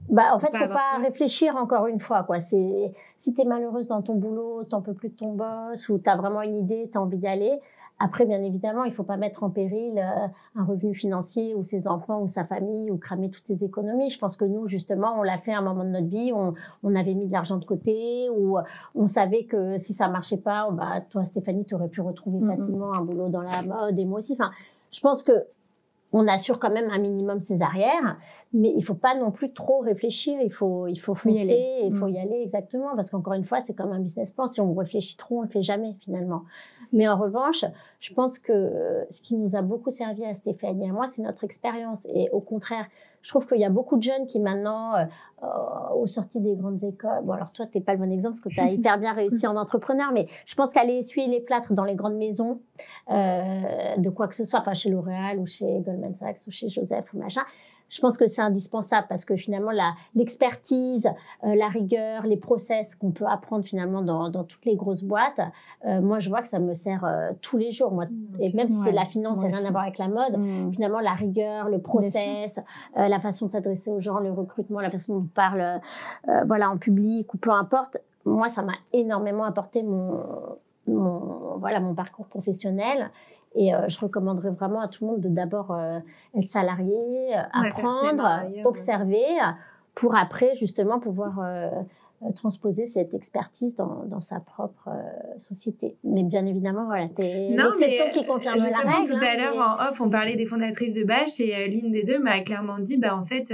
[0.10, 2.40] Bah, en fait, faut pas réfléchir encore une fois, quoi.
[2.40, 6.16] C'est, si t'es malheureuse dans ton boulot, t'en peux plus de ton boss, ou t'as
[6.16, 7.60] vraiment une idée, t'as envie d'y aller.
[7.98, 11.88] Après, bien évidemment, il faut pas mettre en péril euh, un revenu financier ou ses
[11.88, 14.10] enfants ou sa famille ou cramer toutes ses économies.
[14.10, 16.34] Je pense que nous, justement, on l'a fait à un moment de notre vie.
[16.36, 18.58] On, on avait mis de l'argent de côté ou
[18.96, 22.94] on savait que si ça marchait pas, bah, toi, Stéphanie, tu aurais pu retrouver facilement
[22.94, 24.34] un boulot dans la mode et moi aussi.
[24.34, 24.52] Enfin,
[24.92, 25.46] je pense que
[26.12, 28.18] on assure quand même un minimum ses arrières,
[28.56, 30.39] mais il faut pas non plus trop réfléchir.
[30.41, 31.82] Il faut, il faut foncer, y aller.
[31.84, 32.18] il faut y mm.
[32.18, 34.48] aller exactement, parce qu'encore une fois, c'est comme un business plan.
[34.48, 36.44] Si on réfléchit trop, on le fait jamais finalement.
[36.94, 37.65] Mais en revanche,
[38.00, 41.22] je pense que ce qui nous a beaucoup servi à Stéphanie et à moi, c'est
[41.22, 42.08] notre expérience.
[42.13, 42.86] Et au contraire,
[43.26, 45.06] je trouve qu'il y a beaucoup de jeunes qui maintenant, euh,
[45.41, 48.41] euh, aux sorties des grandes écoles, bon alors toi, t'es pas le bon exemple parce
[48.41, 51.74] que tu as hyper bien réussi en entrepreneur, mais je pense qu'aller essuyer les plâtres
[51.74, 52.62] dans les grandes maisons,
[53.10, 56.70] euh, de quoi que ce soit, enfin chez L'Oréal ou chez Goldman Sachs ou chez
[56.70, 57.41] Joseph ou machin,
[57.89, 61.08] je pense que c'est indispensable parce que finalement la l'expertise,
[61.43, 65.39] euh, la rigueur, les process qu'on peut apprendre finalement dans, dans toutes les grosses boîtes,
[65.86, 67.91] euh, moi je vois que ça me sert euh, tous les jours.
[67.91, 68.06] Moi,
[68.41, 70.74] et même si c'est la finance, ça n'a rien à voir avec la mode, mm.
[70.74, 72.60] finalement la rigueur, le process,
[72.95, 75.82] la façon de s'adresser aux gens, le recrutement, la façon dont on parle,
[76.48, 77.98] voilà en public ou peu importe.
[78.26, 80.19] Moi, ça m'a énormément apporté mon,
[80.88, 83.12] mon voilà mon parcours professionnel.
[83.56, 86.00] Et euh, je recommanderais vraiment à tout le monde de d'abord euh,
[86.38, 89.26] être salarié, euh, apprendre, observer,
[89.93, 91.69] pour après justement pouvoir euh,
[92.34, 95.95] transposer cette expertise dans, dans sa propre euh, société.
[96.04, 99.08] Mais bien évidemment, voilà, c'est l'exception qui confirme la règle.
[99.08, 101.91] Tout à hein, l'heure, en off, on parlait des fondatrices de Bâche et euh, l'une
[101.91, 103.54] des deux m'a clairement dit, bah, en fait,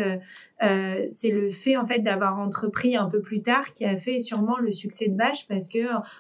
[0.64, 4.20] euh, c'est le fait, en fait, d'avoir entrepris un peu plus tard qui a fait
[4.20, 5.80] sûrement le succès de Bâche parce que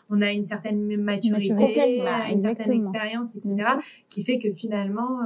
[0.09, 3.55] on a une certaine maturité, une certaine expérience, etc.,
[4.09, 5.19] qui fait que finalement,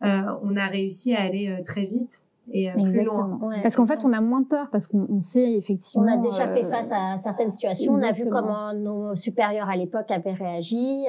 [0.00, 3.38] on a réussi à aller très vite et plus loin.
[3.62, 6.06] parce qu'en fait, on a moins peur parce qu'on sait effectivement.
[6.06, 7.92] On a déjà fait face à certaines situations.
[7.92, 11.06] On a vu comment nos supérieurs à l'époque avaient réagi.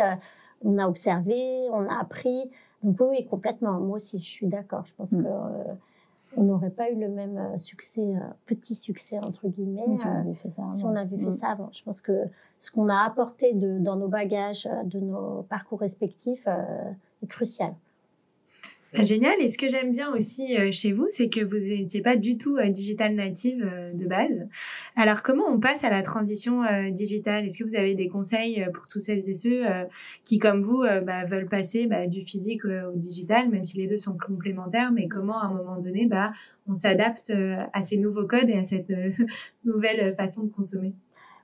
[0.64, 2.52] on a observé, on a appris.
[2.84, 3.80] Donc oui, complètement.
[3.80, 4.86] Moi aussi, je suis d'accord.
[4.86, 5.24] Je pense mm.
[5.24, 5.30] que
[6.38, 10.20] on n'aurait pas eu le même euh, succès, euh, petit succès entre guillemets, si on
[10.20, 10.74] avait fait ça avant.
[10.74, 11.34] Si on avait fait mm.
[11.34, 11.70] ça avant.
[11.74, 12.24] Je pense que
[12.60, 17.74] ce qu'on a apporté de, dans nos bagages, euh, de nos parcours respectifs, est crucial.
[18.94, 19.40] Bah, génial.
[19.40, 22.38] Et ce que j'aime bien aussi euh, chez vous, c'est que vous n'étiez pas du
[22.38, 24.46] tout euh, digital native euh, de base.
[24.98, 27.46] Alors, comment on passe à la transition digitale?
[27.46, 29.64] Est-ce que vous avez des conseils pour tous celles et ceux
[30.26, 33.98] qui, comme vous, bah, veulent passer bah, du physique au digital, même si les deux
[33.98, 36.10] sont complémentaires, mais comment, à un moment donné,
[36.68, 37.32] on s'adapte
[37.74, 38.92] à ces nouveaux codes et à cette
[39.66, 40.94] nouvelle façon de consommer?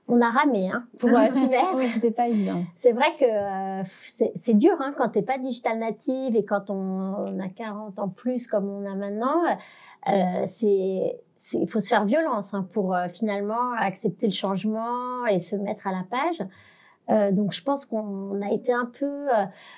[0.08, 1.26] On a ramé hein, pour euh,
[1.76, 2.64] oui, c'était pas évident.
[2.76, 3.84] C'est vrai que euh,
[4.34, 8.46] c'est dur hein, quand t'es pas digital native et quand on, a 40 ans plus
[8.46, 9.42] comme on a maintenant.
[10.08, 11.20] Euh, c'est
[11.52, 15.86] il faut se faire violence hein, pour euh, finalement accepter le changement et se mettre
[15.86, 16.48] à la page.
[17.10, 19.26] Euh, donc je pense qu'on a été un peu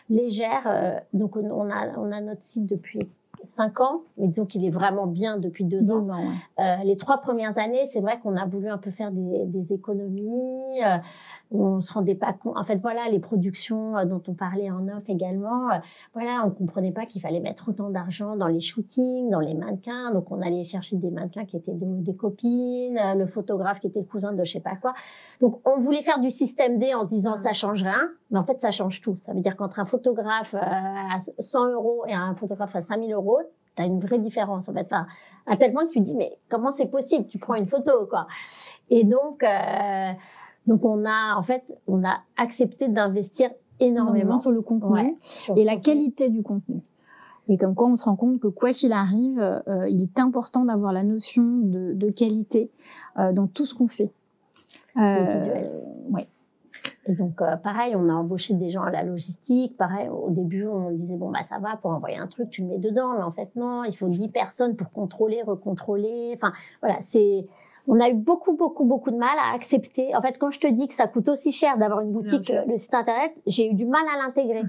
[0.09, 1.03] légère.
[1.13, 3.01] donc on, on, a on a notre site depuis
[3.43, 6.03] cinq ans, mais disons qu'il est vraiment bien depuis deux, ans.
[6.59, 9.73] euh, les trois premières années, c'est vrai qu'on a voulu un peu faire des, des
[9.73, 10.83] économies.
[11.53, 12.57] On se rendait pas compte.
[12.57, 15.71] En fait, voilà, les productions euh, dont on parlait en off également.
[15.71, 15.79] Euh,
[16.15, 20.13] voilà, on comprenait pas qu'il fallait mettre autant d'argent dans les shootings, dans les mannequins.
[20.13, 23.99] Donc, on allait chercher des mannequins qui étaient des, copines, euh, le photographe qui était
[23.99, 24.95] le cousin de je sais pas quoi.
[25.41, 28.45] Donc, on voulait faire du système D en se disant ça change rien, mais en
[28.45, 29.17] fait, ça change tout.
[29.27, 33.41] Ça veut dire qu'entre un photographe à 100 euros et un photographe à 5000 euros,
[33.75, 34.69] tu as une vraie différence.
[34.69, 34.89] En fait,
[35.47, 37.27] à tel point que tu dis mais comment c'est possible?
[37.27, 38.29] Tu prends une photo, quoi.
[38.89, 39.43] Et donc.
[39.43, 40.13] Euh,
[40.67, 45.17] donc on a en fait on a accepté d'investir énormément sur le contenu
[45.57, 46.83] et la qualité du contenu.
[47.49, 50.65] Et comme quoi on se rend compte que quoi qu'il arrive, euh, il est important
[50.65, 52.71] d'avoir la notion de, qualité
[53.19, 54.13] euh, dans tout ce qu'on fait.
[54.97, 55.71] Euh, visuel.
[56.11, 56.29] Ouais.
[57.07, 59.77] Et donc euh, pareil, on a embauché des gens à la logistique.
[59.77, 62.69] Pareil, au début on disait bon bah ça va pour envoyer un truc, tu le
[62.69, 66.33] mets dedans, mais en fait non, il faut 10 personnes pour contrôler, recontrôler.
[66.35, 67.47] Enfin voilà, c'est
[67.87, 70.15] on a eu beaucoup, beaucoup, beaucoup de mal à accepter.
[70.15, 72.79] En fait, quand je te dis que ça coûte aussi cher d'avoir une boutique, le
[72.79, 74.63] site internet, j'ai eu du mal à l'intégrer.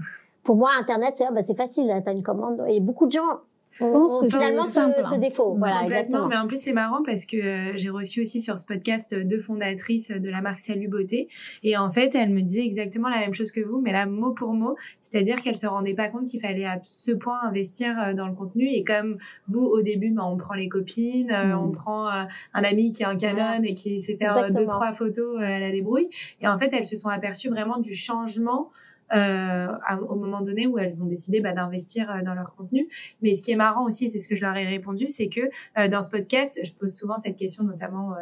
[0.44, 2.64] Pour moi, internet, c'est ah, bah, facile, t'as une commande.
[2.68, 3.40] Et beaucoup de gens
[3.72, 5.18] je pense que finalement ce, ce, hein.
[5.18, 5.56] défaut.
[5.58, 6.28] Voilà, exactement.
[6.28, 9.40] Mais en plus, c'est marrant parce que euh, j'ai reçu aussi sur ce podcast deux
[9.40, 11.30] fondatrices de la marque Salut Beauté.
[11.64, 14.32] Et en fait, elles me disaient exactement la même chose que vous, mais là, mot
[14.32, 14.76] pour mot.
[15.00, 18.34] C'est-à-dire qu'elles se rendaient pas compte qu'il fallait à ce point investir euh, dans le
[18.34, 18.68] contenu.
[18.70, 21.72] Et comme vous, au début, bah, on prend les copines, euh, on mm.
[21.72, 25.60] prend un ami qui a un Canon et qui sait faire deux, trois photos à
[25.60, 26.10] la débrouille.
[26.42, 28.70] Et en fait, elles se sont aperçues vraiment du changement
[29.14, 29.68] euh,
[30.08, 32.88] au moment donné où elles ont décidé bah, d'investir euh, dans leur contenu.
[33.22, 35.42] Mais ce qui est marrant aussi, c'est ce que je leur ai répondu, c'est que
[35.78, 38.16] euh, dans ce podcast, je pose souvent cette question notamment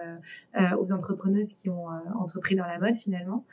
[0.80, 1.88] aux entrepreneuses qui ont
[2.20, 3.46] entrepris dans la mode finalement.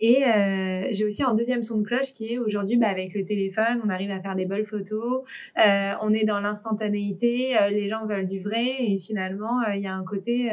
[0.00, 3.24] Et euh, j'ai aussi un deuxième son de cloche qui est aujourd'hui, bah, avec le
[3.24, 5.22] téléphone, on arrive à faire des belles photos,
[5.64, 9.94] euh, on est dans l'instantanéité, les gens veulent du vrai, et finalement, il y a
[9.94, 10.50] un côté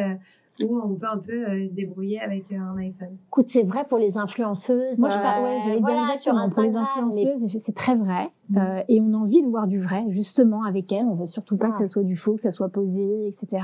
[0.64, 3.18] où on peut un peu euh, se débrouiller avec euh, un iPhone.
[3.28, 5.00] Écoute, c'est vrai pour les influenceuses.
[5.00, 6.50] Moi, je parle, ouais, j'allais dire exactement.
[6.50, 8.30] Pour les influenceuses, c'est très vrai.
[8.50, 8.58] Mm.
[8.58, 11.06] Euh, et on a envie de voir du vrai, justement, avec elles.
[11.06, 13.62] On veut surtout pas que ça soit du faux, que ça soit posé, etc.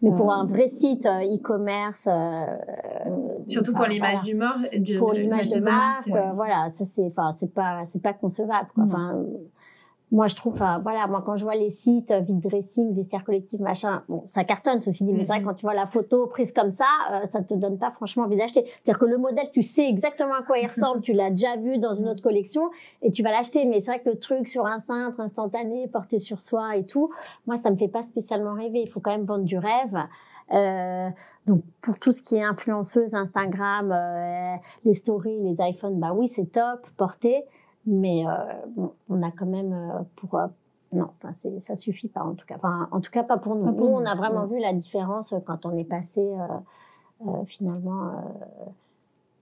[0.00, 2.08] Mais pour un vrai site e-commerce,
[3.48, 4.58] surtout pour l'image du mort,
[4.98, 8.68] pour l'image de, marque, voilà, ça c'est, enfin, c'est pas, c'est pas concevable.
[8.74, 8.84] Quoi.
[8.84, 9.24] Enfin,
[10.10, 13.24] moi je trouve enfin voilà moi quand je vois les sites euh, vide dressing vestiaire
[13.24, 15.46] collectif machin bon ça cartonne ceci dit mais c'est vrai mhm.
[15.46, 18.36] quand tu vois la photo prise comme ça euh, ça te donne pas franchement envie
[18.36, 21.56] d'acheter c'est-à-dire que le modèle tu sais exactement à quoi il ressemble tu l'as déjà
[21.56, 22.70] vu dans une autre collection
[23.02, 26.20] et tu vas l'acheter mais c'est vrai que le truc sur un cintre instantané porté
[26.20, 27.10] sur soi et tout
[27.46, 30.06] moi ça me fait pas spécialement rêver il faut quand même vendre du rêve
[30.52, 31.10] euh,
[31.46, 36.28] donc pour tout ce qui est influenceuse, Instagram, euh, les stories, les iPhones, bah oui
[36.28, 37.44] c'est top, porté.
[37.88, 40.46] Mais euh, on a quand même euh, pour euh,
[40.92, 42.56] non, enfin, ça suffit pas en tout cas.
[42.56, 43.72] Enfin, en tout cas pas pour nous.
[43.72, 46.22] nous, on a vraiment vu la différence quand on est passé
[47.46, 48.12] finalement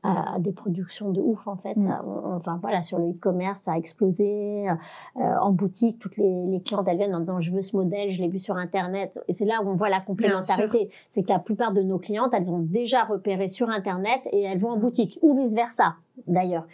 [0.02, 1.76] à, des productions de ouf en fait.
[1.76, 1.94] Mm.
[2.24, 4.66] Enfin voilà, sur le e-commerce, ça a explosé.
[5.14, 8.20] en boutique, toutes les, les clientes elles viennent en disant je veux ce modèle, je
[8.20, 9.16] l'ai vu sur internet.
[9.28, 10.90] Et c'est là où on voit la complémentarité.
[11.10, 14.58] C'est que la plupart de nos clientes, elles ont déjà repéré sur internet et elles
[14.58, 15.94] vont en boutique ou vice versa
[16.26, 16.66] d'ailleurs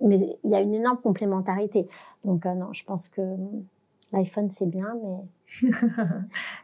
[0.00, 1.86] mais il y a une énorme complémentarité.
[2.24, 3.22] Donc euh, non, je pense que
[4.12, 5.70] l'iPhone c'est bien, mais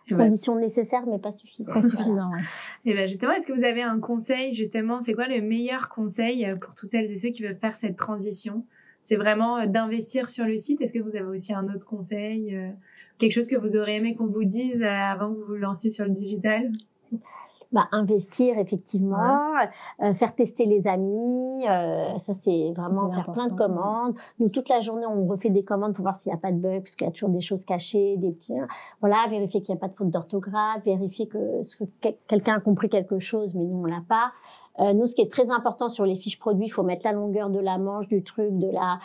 [0.16, 1.74] condition nécessaire, mais pas suffisante.
[1.74, 2.30] Pas suffisant.
[2.32, 2.40] Ouais.
[2.84, 6.54] Et ben justement, est-ce que vous avez un conseil justement C'est quoi le meilleur conseil
[6.60, 8.64] pour toutes celles et ceux qui veulent faire cette transition?
[9.06, 10.80] C'est vraiment euh, d'investir sur le site?
[10.80, 12.70] Est-ce que vous avez aussi un autre conseil, euh,
[13.18, 16.04] quelque chose que vous aurez aimé qu'on vous dise avant que vous vous lanciez sur
[16.04, 16.72] le digital?
[17.72, 19.54] Bah, investir effectivement,
[20.02, 24.14] euh, faire tester les amis, euh, ça c'est vraiment faire plein de commandes.
[24.38, 26.58] Nous toute la journée on refait des commandes pour voir s'il n'y a pas de
[26.58, 28.54] bug, parce qu'il y a toujours des choses cachées, des petits,
[29.00, 32.88] voilà, vérifier qu'il n'y a pas de faute d'orthographe, vérifier que, que quelqu'un a compris
[32.88, 34.32] quelque chose mais nous on l'a pas.
[34.78, 37.12] Euh, nous, ce qui est très important sur les fiches produits, il faut mettre la
[37.12, 38.98] longueur de la manche, du truc, de la,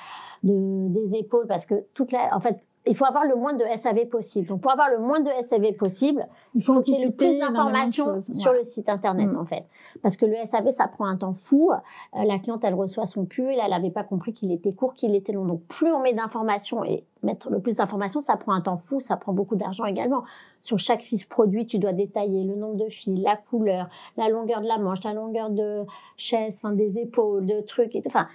[0.43, 3.63] de, des épaules, parce que toute la, en fait, il faut avoir le moins de
[3.75, 4.47] SAV possible.
[4.47, 7.37] Donc, pour avoir le moins de SAV possible, il faut qu'il y ait le plus
[7.37, 9.37] d'informations sur le site internet, mm.
[9.37, 9.65] en fait.
[10.01, 11.71] Parce que le SAV, ça prend un temps fou.
[11.71, 15.13] Euh, la cliente, elle reçoit son pull, elle n'avait pas compris qu'il était court, qu'il
[15.13, 15.45] était long.
[15.45, 18.99] Donc, plus on met d'informations et mettre le plus d'informations, ça prend un temps fou,
[18.99, 20.23] ça prend beaucoup d'argent également.
[20.61, 24.61] Sur chaque fiche produit, tu dois détailler le nombre de fils, la couleur, la longueur
[24.61, 25.85] de la manche, la longueur de
[26.17, 28.07] chaise, enfin, des épaules, de trucs et tout.
[28.07, 28.27] Enfin,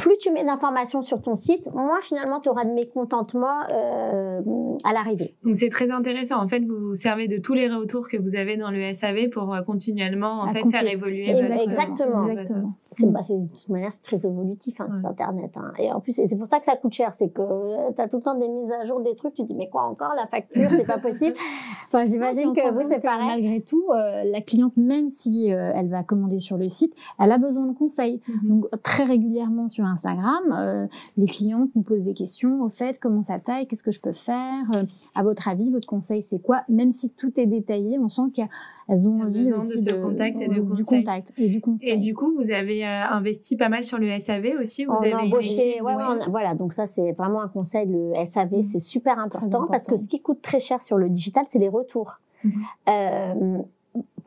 [0.00, 4.40] plus tu mets d'informations sur ton site, moins finalement tu auras de mécontentement euh,
[4.82, 5.36] à l'arrivée.
[5.44, 6.42] Donc c'est très intéressant.
[6.42, 9.28] En fait, vous vous servez de tous les retours que vous avez dans le SAV
[9.28, 12.28] pour euh, continuellement en fait faire évoluer votre Exactement.
[12.28, 12.74] Exactement.
[12.92, 15.50] C'est bah, de toute manière c'est très évolutif hein, internet.
[15.56, 15.72] Hein.
[15.78, 18.08] Et en plus c'est pour ça que ça coûte cher, c'est que euh, tu as
[18.08, 20.14] tout le temps des mises à jour des trucs, tu te dis mais quoi encore
[20.16, 21.34] la facture, c'est pas possible.
[21.86, 23.42] Enfin j'imagine que vous c'est pareil.
[23.42, 27.32] Malgré tout, euh, la cliente même si euh, elle va commander sur le site, elle
[27.32, 28.20] a besoin de conseils.
[28.28, 28.48] Mm-hmm.
[28.48, 33.22] Donc très régulièrement sur Instagram, euh, les clientes nous posent des questions au fait, comment
[33.22, 36.62] ça taille, qu'est-ce que je peux faire, euh, à votre avis, votre conseil c'est quoi?
[36.68, 40.48] Même si tout est détaillé, on sent qu'elles ont envie aussi de, ce contact et
[40.48, 41.90] de, du contact et du conseil.
[41.90, 44.84] Et du coup, vous avez euh, investi pas mal sur le SAV aussi.
[44.84, 45.94] Vous on avez a embauché, ouais,
[46.28, 47.86] voilà, donc ça c'est vraiment un conseil.
[47.86, 48.62] Le SAV, mm.
[48.62, 51.68] c'est super important, parce que ce qui coûte très cher sur le digital, c'est les
[51.68, 52.20] retours.
[52.44, 52.52] Mm-hmm.
[52.88, 53.58] Euh,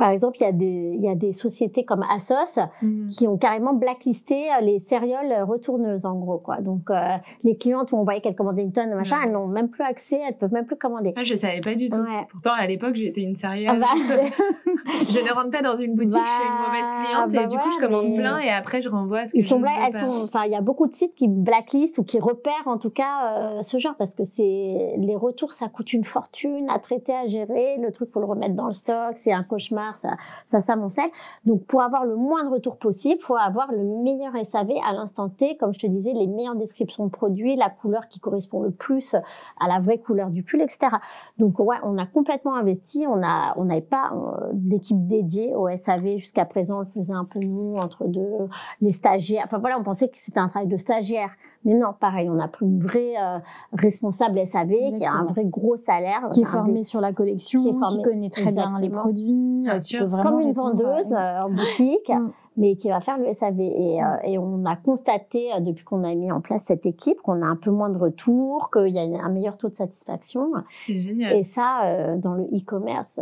[0.04, 3.08] par exemple, il y a des, il y a des sociétés comme Asos mm.
[3.08, 6.60] qui ont carrément blacklisté euh, les céréales retourneuses, en gros, quoi.
[6.60, 9.86] Donc, euh, les clientes vont envoyer qu'elles commandent une tonne, machin, elles n'ont même plus
[9.86, 11.14] accès, elles peuvent même plus commander.
[11.16, 12.04] Ah, je savais pas du tout.
[12.30, 13.82] Pourtant, à l'époque, j'étais une céréale.
[13.82, 14.24] Ah bah.
[15.10, 17.48] je ne rentre pas dans une boutique, je suis une mauvaise bah, cliente bah et
[17.48, 20.26] du coup, je commande plein et après, je renvoie ce que Ils je sont ne
[20.26, 23.38] enfin, il y a beaucoup de sites qui blacklistent ou qui repèrent, en tout cas,
[23.38, 27.26] euh, ce genre parce que c'est, les retours, ça coûte une fortune à traiter, à
[27.28, 27.78] gérer.
[27.78, 31.10] Le truc, faut le remettre dans le stock, c'est un cauchemar, ça, ça s'amoncelle.
[31.46, 35.30] Donc, pour avoir le moins de retours possible, faut avoir le meilleur SAV à l'instant
[35.30, 38.72] T, comme je te disais, les meilleures descriptions de produits, la couleur qui correspond le
[38.72, 39.16] plus
[39.60, 40.98] à la vraie couleur du pull, etc.
[41.38, 43.06] Donc, ouais, on a complètement investi.
[43.08, 46.78] On a, on n'avait pas euh, d'équipe dédiée au SAV jusqu'à présent.
[46.78, 48.48] On le faisait un peu nous entre deux,
[48.82, 49.44] les stagiaires.
[49.46, 51.30] Enfin voilà, on pensait que c'était un travail de stagiaire,
[51.66, 53.40] mais non, pareil, on a pris une vraie euh,
[53.74, 58.02] responsable SAV qui a un vrai gros salaire, qui est formée sur la collection, qui,
[58.02, 60.08] connaît très bien les produits, bien sûr.
[60.08, 62.32] Vraiment comme une vendeuse euh, en boutique, mm.
[62.58, 63.60] mais qui va faire le SAV.
[63.60, 64.20] Et, euh, mm.
[64.26, 67.46] et on a constaté, euh, depuis qu'on a mis en place cette équipe, qu'on a
[67.46, 70.52] un peu moins de retours, qu'il y a un meilleur taux de satisfaction.
[70.72, 71.36] C'est génial.
[71.36, 73.20] Et ça, dans le e-commerce,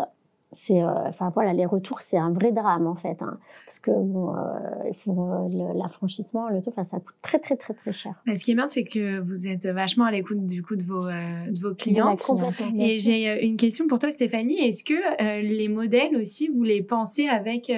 [0.58, 3.92] c'est euh, enfin voilà les retours c'est un vrai drame en fait hein, parce que
[3.92, 8.14] bon euh, l'affranchissement le tout ça coûte très très très très cher.
[8.28, 11.08] Ce qui est bien c'est que vous êtes vachement à l'écoute du coup de vos
[11.08, 12.30] euh, de vos clientes.
[12.78, 14.60] et j'ai euh, une question pour toi Stéphanie.
[14.60, 17.72] Est-ce que euh, les modèles aussi vous les pensez avec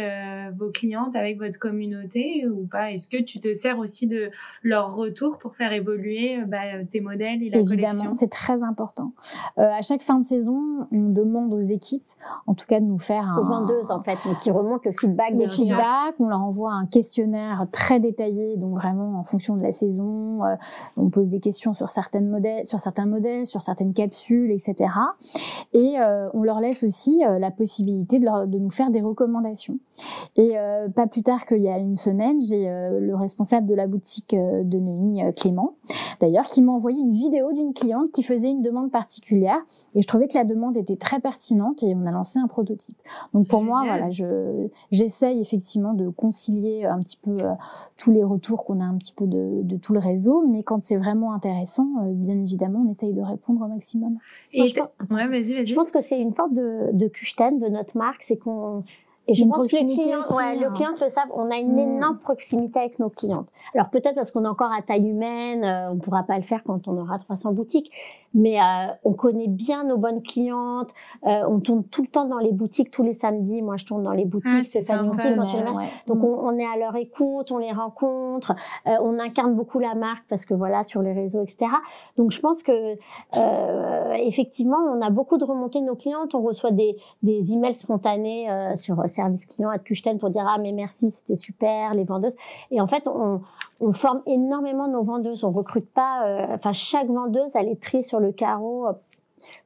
[0.58, 2.92] vos clientes avec votre communauté ou pas?
[2.92, 4.30] Est-ce que tu te sers aussi de
[4.62, 9.14] leur retour pour faire évoluer bah, tes modèles et la évidemment c'est très important.
[9.58, 12.04] À chaque fin de saison on demande aux équipes
[12.48, 13.38] en tout tout cas de nous faire un...
[13.38, 16.16] Aux vendeuses, en fait, qui remontent le feedback des feedback.
[16.20, 20.44] On leur envoie un questionnaire très détaillé, donc vraiment en fonction de la saison.
[20.46, 20.56] Euh,
[20.96, 24.92] on pose des questions sur certaines modèles, sur certains modèles, sur certaines capsules, etc.
[25.74, 29.02] Et euh, on leur laisse aussi euh, la possibilité de, leur, de, nous faire des
[29.02, 29.78] recommandations.
[30.36, 30.56] Et
[30.96, 34.80] pas plus tard qu'il y a une semaine, j'ai le responsable de la boutique de
[34.80, 35.76] Neuilly, Clément,
[36.24, 39.60] d'ailleurs, qui m'a envoyé une vidéo d'une cliente qui faisait une demande particulière.
[39.94, 42.96] Et je trouvais que la demande était très pertinente et on a lancé un prototype.
[43.34, 47.52] Donc pour moi, voilà, je j'essaye effectivement de concilier un petit peu euh,
[47.98, 50.82] tous les retours qu'on a un petit peu de, de, tout le réseau, mais quand
[50.82, 54.18] c'est vraiment intéressant, euh, bien évidemment, on essaye de répondre au maximum.
[54.54, 54.74] Et
[55.12, 55.66] ouais, vas-y, vas-y.
[55.66, 58.86] Je pense que c'est une forme de, de de notre marque, c'est qu'on
[59.28, 61.80] et je pense que les clients, ouais, le client le savent, on a une mm.
[61.80, 63.48] énorme proximité avec nos clientes.
[63.74, 66.62] Alors peut-être parce qu'on est encore à taille humaine, euh, on pourra pas le faire
[66.64, 67.90] quand on aura 300 boutiques,
[68.34, 70.94] mais euh, on connaît bien nos bonnes clientes.
[71.26, 73.62] Euh, on tourne tout le temps dans les boutiques tous les samedis.
[73.62, 74.52] Moi, je tourne dans les boutiques.
[74.54, 74.98] Ah, c'est ça.
[74.98, 76.10] Donc mm.
[76.10, 78.54] on, on, est à leur écoute, on les rencontre,
[78.88, 81.72] euh, on incarne beaucoup la marque parce que voilà sur les réseaux, etc.
[82.18, 82.98] Donc je pense que
[84.18, 86.36] effectivement, on a beaucoup de remontées de nos clientes.
[86.36, 90.72] On reçoit des des emails spontanés sur service client à Tuchten pour dire ah mais
[90.72, 92.36] merci c'était super les vendeuses.
[92.72, 93.42] Et en fait on,
[93.94, 95.44] forme énormément nos vendeuses.
[95.44, 98.88] On recrute pas euh, enfin chaque vendeuse elle est triée sur le carreau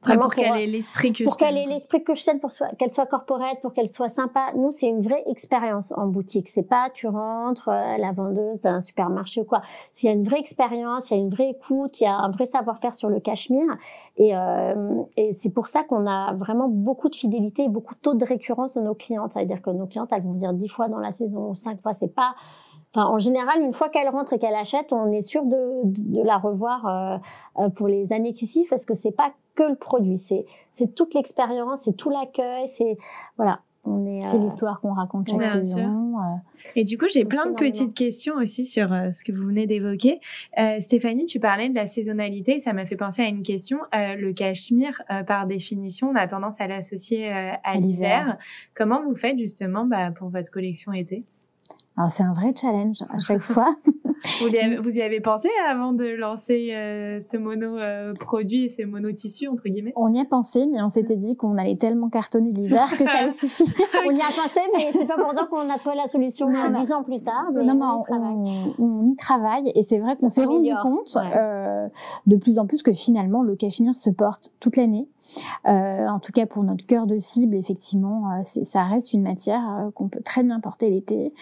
[0.02, 2.92] Vraiment pour, qu'elle ait l'esprit que pour qu'elle ait l'esprit que je tienne, pour qu'elle
[2.92, 4.52] soit corporate, pour qu'elle soit sympa.
[4.54, 6.48] Nous, c'est une vraie expérience en boutique.
[6.48, 9.62] C'est pas tu rentres euh, la vendeuse d'un supermarché ou quoi.
[9.92, 12.14] S'il y a une vraie expérience, il y a une vraie écoute, il y a
[12.14, 13.76] un vrai savoir-faire sur le cachemire.
[14.16, 18.00] Et, euh, et c'est pour ça qu'on a vraiment beaucoup de fidélité et beaucoup de
[18.00, 19.32] taux de récurrence de nos clientes.
[19.32, 21.94] C'est-à-dire que nos clientes, elles vont dire dix fois dans la saison ou cinq fois.
[21.94, 22.34] C'est pas
[22.98, 26.22] Enfin, en général, une fois qu'elle rentre et qu'elle achète, on est sûr de, de,
[26.24, 29.76] la revoir euh, euh, pour les années qui suivent parce que c'est pas que le
[29.76, 32.98] produit, c'est c'est toute l'expérience, c'est tout l'accueil, c'est
[33.36, 33.60] voilà.
[33.84, 36.16] C'est euh, l'histoire qu'on raconte chaque saison.
[36.74, 40.20] Et du coup, j'ai plein de petites questions aussi sur ce que vous venez d'évoquer.
[40.80, 43.78] Stéphanie, tu parlais de la saisonnalité et ça m'a fait penser à une question.
[43.94, 48.36] le cachemire, par définition, on a tendance à l'associer à, l'hiver.
[48.74, 51.24] Comment vous faites justement bah, pour votre collection été?
[51.98, 53.74] Alors c'est un vrai challenge à chaque fois.
[54.40, 58.64] vous, y avez, vous, y avez, pensé avant de lancer euh, ce mono euh, produit
[58.64, 59.92] et ces mono tissus entre guillemets?
[59.96, 63.10] On y a pensé, mais on s'était dit qu'on allait tellement cartonner l'hiver que ça
[63.18, 63.74] allait suffire.
[64.06, 66.92] on y a pensé, mais c'est pas pour autant qu'on a trouvé la solution dix
[66.92, 67.50] ans plus tard.
[67.52, 71.88] Mais non, on, on, y travaille et c'est vrai qu'on s'est rendu compte euh,
[72.26, 75.08] de plus en plus que finalement le cachemire se porte toute l'année.
[75.66, 79.60] Euh, en tout cas pour notre cœur de cible, effectivement, euh, ça reste une matière
[79.60, 81.32] euh, qu'on peut très bien porter l'été.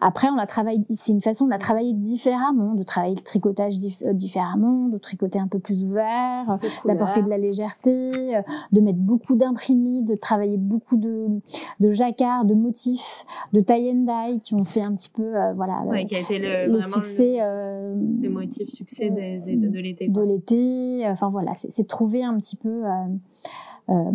[0.00, 3.78] après, on la travaille, c'est une façon de la travailler différemment, de travailler le tricotage
[3.78, 8.40] différemment, de tricoter un peu plus ouvert, d'apporter de la légèreté,
[8.72, 11.26] de mettre beaucoup d'imprimis, de travailler beaucoup de,
[11.80, 15.80] de jacquard, de motifs, de tie and dye qui ont fait un petit peu, voilà,
[15.86, 20.08] ouais, qui a été le, succès, le, motif succès des, de l'été.
[20.08, 23.06] De l'été, enfin voilà, c'est c'est trouver un petit peu euh,
[23.88, 24.12] euh,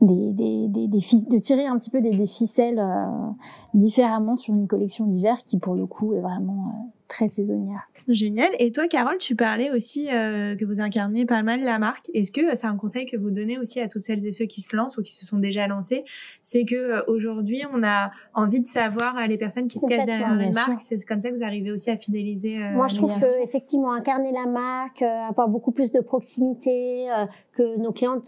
[0.00, 3.30] de tirer un petit peu des, ficelles euh,
[3.74, 7.90] différemment sur une collection d'hiver qui pour le coup est vraiment très saisonnière.
[8.08, 8.48] Génial.
[8.58, 12.10] Et toi, Carole, tu parlais aussi euh, que vous incarnez pas mal la marque.
[12.14, 14.62] Est-ce que c'est un conseil que vous donnez aussi à toutes celles et ceux qui
[14.62, 16.04] se lancent ou qui se sont déjà lancés?
[16.40, 20.04] C'est que euh, aujourd'hui, on a envie de savoir euh, les personnes qui se cachent
[20.04, 20.80] derrière une marque.
[20.80, 22.58] C'est comme ça que vous arrivez aussi à fidéliser.
[22.74, 27.06] Moi, je trouve que effectivement incarner la marque, avoir beaucoup plus de proximité,
[27.52, 28.26] que nos clientes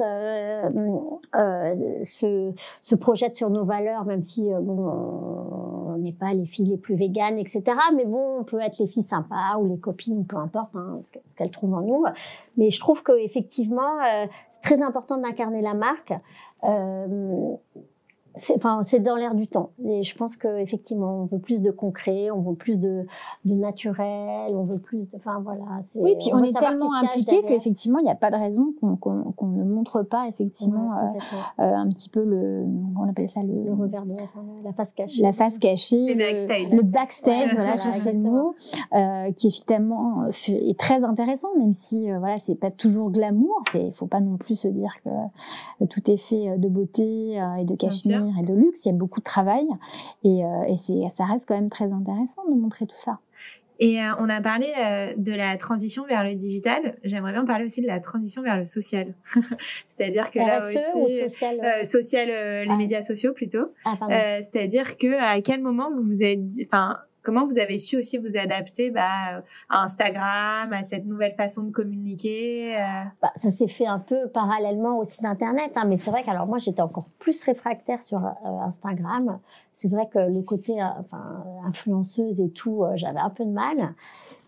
[2.03, 2.53] se,
[2.83, 6.97] se projettent sur nos valeurs, même si bon, on n'est pas les filles les plus
[6.97, 7.63] véganes, etc.
[7.95, 11.37] Mais bon, on peut être les filles sympas ou les copines, peu importe hein, ce
[11.37, 12.05] qu'elles trouvent en nous.
[12.57, 16.13] Mais je trouve que effectivement, euh, c'est très important d'incarner la marque.
[16.65, 17.57] Euh,
[18.35, 19.71] c'est enfin c'est dans l'air du temps.
[19.85, 23.07] Et je pense que effectivement on veut plus de concret on veut plus de,
[23.45, 25.65] de naturel on veut plus de enfin voilà
[25.97, 29.47] oui puis on, est tellement impliqué qu'effectivement il n'y a pas de raison qu'on qu'on
[29.47, 32.65] ne montre pas effectivement euh, euh, un petit peu le
[32.99, 34.15] on appelle ça le, le revers de
[34.65, 35.23] la face cachée.
[35.23, 36.73] la face cachée le backstage.
[36.73, 38.55] le, backstage voilà, chercher le mot
[38.95, 43.93] euh, qui effectivement est très intéressant même si euh, voilà c'est pas toujours glamour c'est
[43.93, 48.22] faut pas non plus se dire que tout est fait de beauté et de cachemire
[48.27, 49.67] et de luxe, il y a beaucoup de travail
[50.25, 50.77] et, euh, et
[51.09, 53.19] ça reste quand même très intéressant de montrer tout ça.
[53.79, 56.97] Et euh, on a parlé euh, de la transition vers le digital.
[57.03, 59.13] J'aimerais bien parler aussi de la transition vers le social.
[59.89, 62.77] C'est-à-dire que là aussi, ou social, euh, social les ah.
[62.77, 63.73] médias sociaux plutôt.
[63.85, 63.97] Ah,
[64.41, 68.37] C'est-à-dire que à quel moment vous vous êtes, enfin, Comment vous avez su aussi vous
[68.37, 73.05] adapter bah, à Instagram, à cette nouvelle façon de communiquer euh?
[73.21, 76.47] bah, Ça s'est fait un peu parallèlement au site internet, hein, mais c'est vrai qu'alors
[76.47, 79.39] moi j'étais encore plus réfractaire sur euh, Instagram.
[79.77, 83.95] C'est vrai que le côté euh, enfin, influenceuse et tout, j'avais un peu de mal,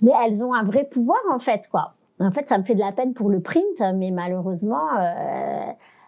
[0.02, 1.94] mais elles ont un vrai pouvoir en fait, quoi.
[2.20, 4.86] En fait, ça me fait de la peine pour le print, mais malheureusement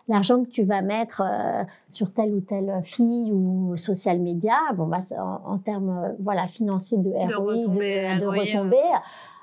[0.09, 4.87] l'argent que tu vas mettre euh, sur telle ou telle fille ou social media, bon
[4.87, 5.01] bah
[5.45, 8.77] en, termes euh, voilà financiers de ROI, de, de retombées,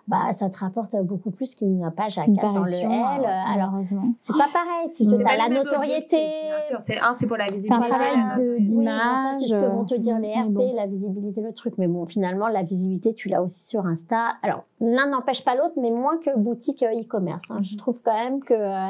[0.07, 2.89] bah ça te rapporte beaucoup plus qu'une page à 4 dans le L.
[2.89, 6.17] Euh, alors c'est pas pareil, tu as la notoriété.
[6.17, 7.75] Bien sûr, c'est un c'est pour la visibilité.
[7.87, 9.41] C'est un travail d'image.
[9.41, 11.75] c'est ce que vont te dire les RP, la visibilité, le truc.
[11.77, 14.33] Mais bon, finalement, la visibilité, tu l'as aussi sur Insta.
[14.41, 17.43] Alors l'un n'empêche pas l'autre, mais moins que boutique e-commerce.
[17.49, 17.59] Hein.
[17.63, 18.87] Je trouve quand même que euh,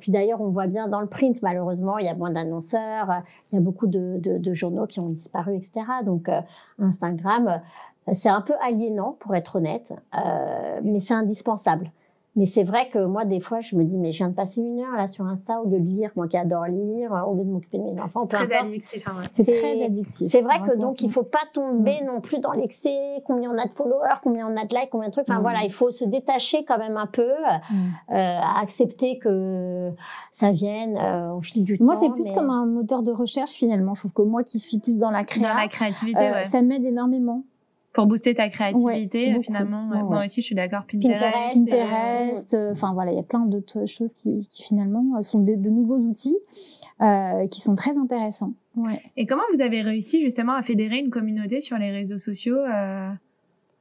[0.00, 3.18] puis d'ailleurs, on voit bien dans le print, malheureusement, il y a moins d'annonceurs, euh,
[3.52, 5.72] il y a beaucoup de, de, de, journaux qui ont disparu, etc.
[6.04, 6.40] Donc euh,
[6.78, 7.60] Instagram,
[8.14, 9.92] c'est un peu aliénant, pour être honnête,
[10.82, 11.92] mais c'est indispensable.
[12.34, 14.62] Mais c'est vrai que moi, des fois, je me dis, mais je viens de passer
[14.62, 17.44] une heure là sur Insta au lieu de lire, moi qui adore lire, au lieu
[17.44, 18.22] de m'occuper de mes enfants.
[18.22, 19.06] C'est très addictif.
[19.06, 20.32] Hein, c'est très addictif.
[20.32, 22.06] C'est vrai que donc, il faut pas tomber mm.
[22.06, 25.08] non plus dans l'excès, combien on a de followers, combien on a de likes, combien
[25.08, 25.28] de trucs.
[25.28, 25.42] Enfin, mm.
[25.42, 27.28] voilà, il faut se détacher quand même un peu,
[27.70, 27.74] mm.
[28.14, 29.90] euh, accepter que
[30.32, 31.84] ça vienne euh, au fil du temps.
[31.84, 33.94] Moi, c'est plus comme un moteur de recherche finalement.
[33.94, 36.62] Je trouve que moi qui suis plus dans la créa, dans la créativité, euh, ça
[36.62, 37.44] m'aide énormément
[37.92, 43.12] pour booster ta créativité finalement moi aussi je suis d'accord Pinterest Pinterest euh, enfin voilà
[43.12, 46.38] il y a plein d'autres choses qui, qui finalement sont de, de nouveaux outils
[47.00, 48.52] euh, qui sont très intéressants.
[48.76, 49.02] Ouais.
[49.16, 53.10] et comment vous avez réussi justement à fédérer une communauté sur les réseaux sociaux euh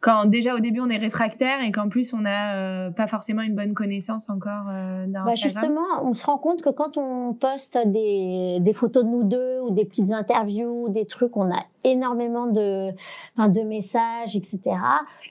[0.02, 3.44] quand déjà au début on est réfractaire et qu'en plus on n'a euh, pas forcément
[3.44, 7.34] une bonne connaissance encore euh, d'un bah Justement, on se rend compte que quand on
[7.34, 11.64] poste des, des photos de nous deux ou des petites interviews, des trucs, on a
[11.84, 12.92] énormément de,
[13.38, 14.60] enfin, de messages, etc.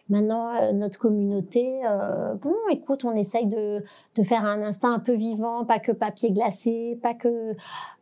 [0.09, 3.85] Maintenant, euh, notre communauté, euh, bon, écoute, on essaye de,
[4.17, 7.55] de faire un instinct un peu vivant, pas que papier glacé, pas que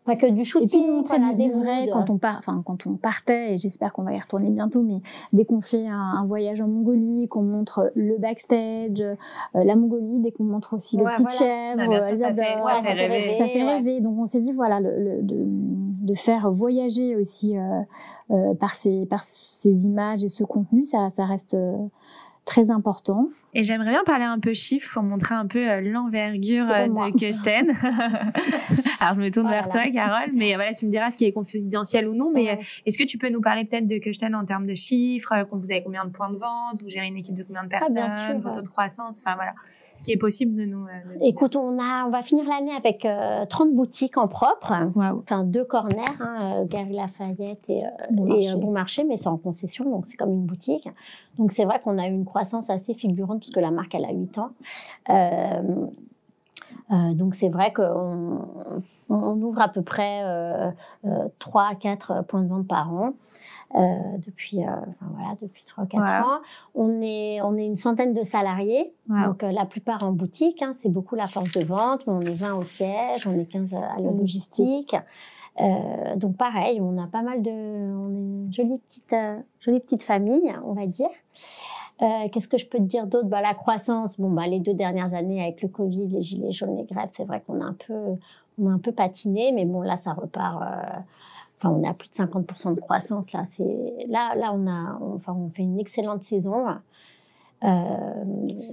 [0.08, 0.80] pas que du shooting.
[0.80, 4.04] Et puis montrer des vrais quand on part, enfin quand on partait, et j'espère qu'on
[4.04, 5.00] va y retourner bientôt, mais
[5.34, 9.14] dès qu'on fait un, un, voyage en Mongolie, qu'on montre le backstage, euh,
[9.52, 12.92] la Mongolie, dès qu'on montre aussi les petites chèvres, elles ça adorent, fait, ça, fait
[12.92, 14.00] rêver, ça fait rêver.
[14.00, 15.44] Donc on s'est dit voilà le, le, de,
[16.08, 17.80] de, faire voyager aussi euh,
[18.30, 21.76] euh, par ces par ces images et ce contenu, ça ça reste euh,
[22.44, 23.28] très important.
[23.54, 27.70] Et j'aimerais bien parler un peu chiffres pour montrer un peu euh, l'envergure de Kusten.
[29.00, 31.32] Alors je me tourne vers toi, Carole, mais voilà, tu me diras ce qui est
[31.32, 32.30] confidentiel ou non.
[32.32, 35.70] Mais est-ce que tu peux nous parler peut-être de Kusten en termes de chiffres Vous
[35.70, 38.40] avez combien de points de vente Vous gérez une équipe de combien de ah, personnes
[38.40, 39.54] Vos taux de croissance Enfin voilà
[39.92, 40.84] ce qui est possible de nous.
[40.84, 43.06] De Écoute, on a, on va finir l'année avec
[43.48, 47.80] 30 boutiques en propre, enfin deux corners, hein, Gary Lafayette et,
[48.10, 48.54] bon, marché.
[48.56, 50.88] bon marché, mais c'est en concession, donc c'est comme une boutique.
[51.38, 54.12] Donc c'est vrai qu'on a eu une croissance assez fulgurante puisque la marque elle a
[54.12, 54.50] 8 ans.
[55.10, 55.86] Euh,
[56.90, 58.40] euh, donc c'est vrai qu'on
[59.08, 60.70] on ouvre à peu près euh,
[61.38, 63.12] 3 à 4 points de vente par an.
[63.74, 63.78] Euh,
[64.26, 66.40] depuis euh, enfin, voilà depuis 3 4 ans.
[66.74, 68.94] On est on est une centaine de salariés.
[69.08, 72.06] Donc la plupart en boutique hein, c'est beaucoup la force de vente.
[72.06, 73.26] Mais on est 20 au siège.
[73.26, 74.96] On est 15 à la logistique.
[75.60, 79.14] Euh, donc pareil, on a pas mal de, on est une jolie petite,
[79.60, 81.08] jolie petite famille, on va dire.
[82.00, 83.26] Euh, Qu'est-ce que je peux te dire d'autre?
[83.26, 86.76] Bah, La croissance, bon, bah, les deux dernières années avec le Covid, les gilets jaunes,
[86.76, 88.16] les grèves, c'est vrai qu'on a un peu,
[88.60, 90.62] on a un peu patiné, mais bon, là, ça repart.
[91.60, 93.46] Enfin, on a plus de 50% de croissance là.
[93.56, 96.66] C'est là, là, on a, enfin, on fait une excellente saison.
[97.64, 97.68] Euh,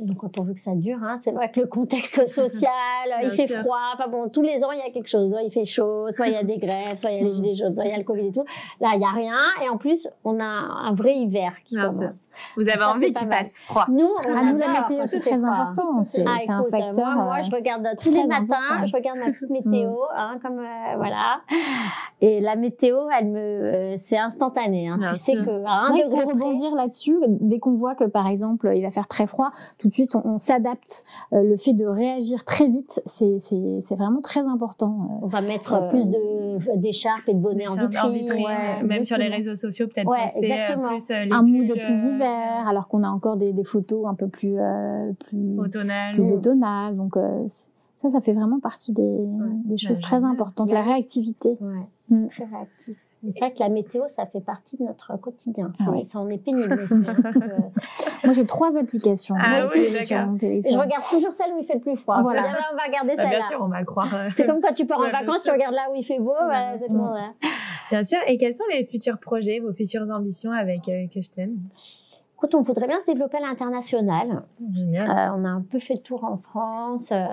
[0.03, 1.19] donc pourvu que ça dure, hein.
[1.23, 2.69] c'est vrai que le contexte social,
[3.23, 5.49] il fait froid, enfin bon, tous les ans il y a quelque chose, soit il
[5.49, 7.73] fait chaud, soit il y a des grèves, soit il y a les gilets jaunes,
[7.73, 8.45] soit il y a le Covid et tout.
[8.79, 12.03] Là il y a rien et en plus on a un vrai hiver qui commence.
[12.57, 13.85] Vous avez envie qu'il fasse froid.
[13.89, 16.03] Nous, on ah, nous, la météo, c'est très important.
[16.03, 17.15] C'est ah, un facteur.
[17.15, 20.17] Moi, moi, je euh, regarde tous les matins, je regarde ma petite météo, mm.
[20.17, 21.41] hein, comme euh, voilà.
[22.21, 24.87] Et la météo, elle me, euh, c'est instantané.
[24.87, 24.99] Hein.
[25.13, 28.71] Tu sais que à un degré pour rebondir là-dessus, dès qu'on voit que par exemple
[28.75, 31.03] il va faire très froid, tout de suite on, on s'adapte.
[31.31, 35.19] le fait de réagir très vite, c'est c'est vraiment très important.
[35.21, 37.99] On va mettre plus de d'écharpes et de bonnets en vitrine.
[37.99, 41.67] En vitrine ouais, même sur les réseaux sociaux, peut-être ouais, poster plus les un mood
[41.67, 46.15] plus hiver alors qu'on a encore des, des, photos un peu plus euh, plus automnales.
[46.15, 46.95] Plus automnales.
[46.95, 47.47] Donc euh,
[47.97, 49.47] ça, ça fait vraiment partie des, ouais.
[49.65, 50.71] des choses très importantes.
[50.71, 51.57] La réactivité.
[51.61, 51.87] Ouais.
[52.09, 52.27] Mm.
[52.29, 52.97] Très réactif.
[53.33, 55.73] C'est vrai que la météo, ça fait partie de notre quotidien.
[55.79, 56.05] Ah ouais.
[56.05, 56.73] Ça en est pénible.
[56.73, 56.95] euh...
[58.23, 59.35] Moi, j'ai trois applications.
[59.39, 60.35] Ah oui, d'accord.
[60.43, 62.21] Et je regarde toujours celle où il fait le plus froid.
[62.21, 62.41] Voilà.
[62.41, 63.39] Là, on va regarder bah, celle-là.
[63.39, 64.13] Bien sûr, on va croire.
[64.35, 66.33] C'est comme quand tu pars en vacances, tu regardes là où il fait beau.
[66.39, 67.33] Bah, bon, là.
[67.89, 68.19] Bien sûr.
[68.27, 71.07] Et quels sont les futurs projets, vos futures ambitions avec euh,
[72.35, 74.43] Écoute, on voudrait bien se développer à l'international.
[74.73, 75.09] Génial.
[75.09, 77.11] Euh, on a un peu fait le tour en France.
[77.11, 77.25] Euh,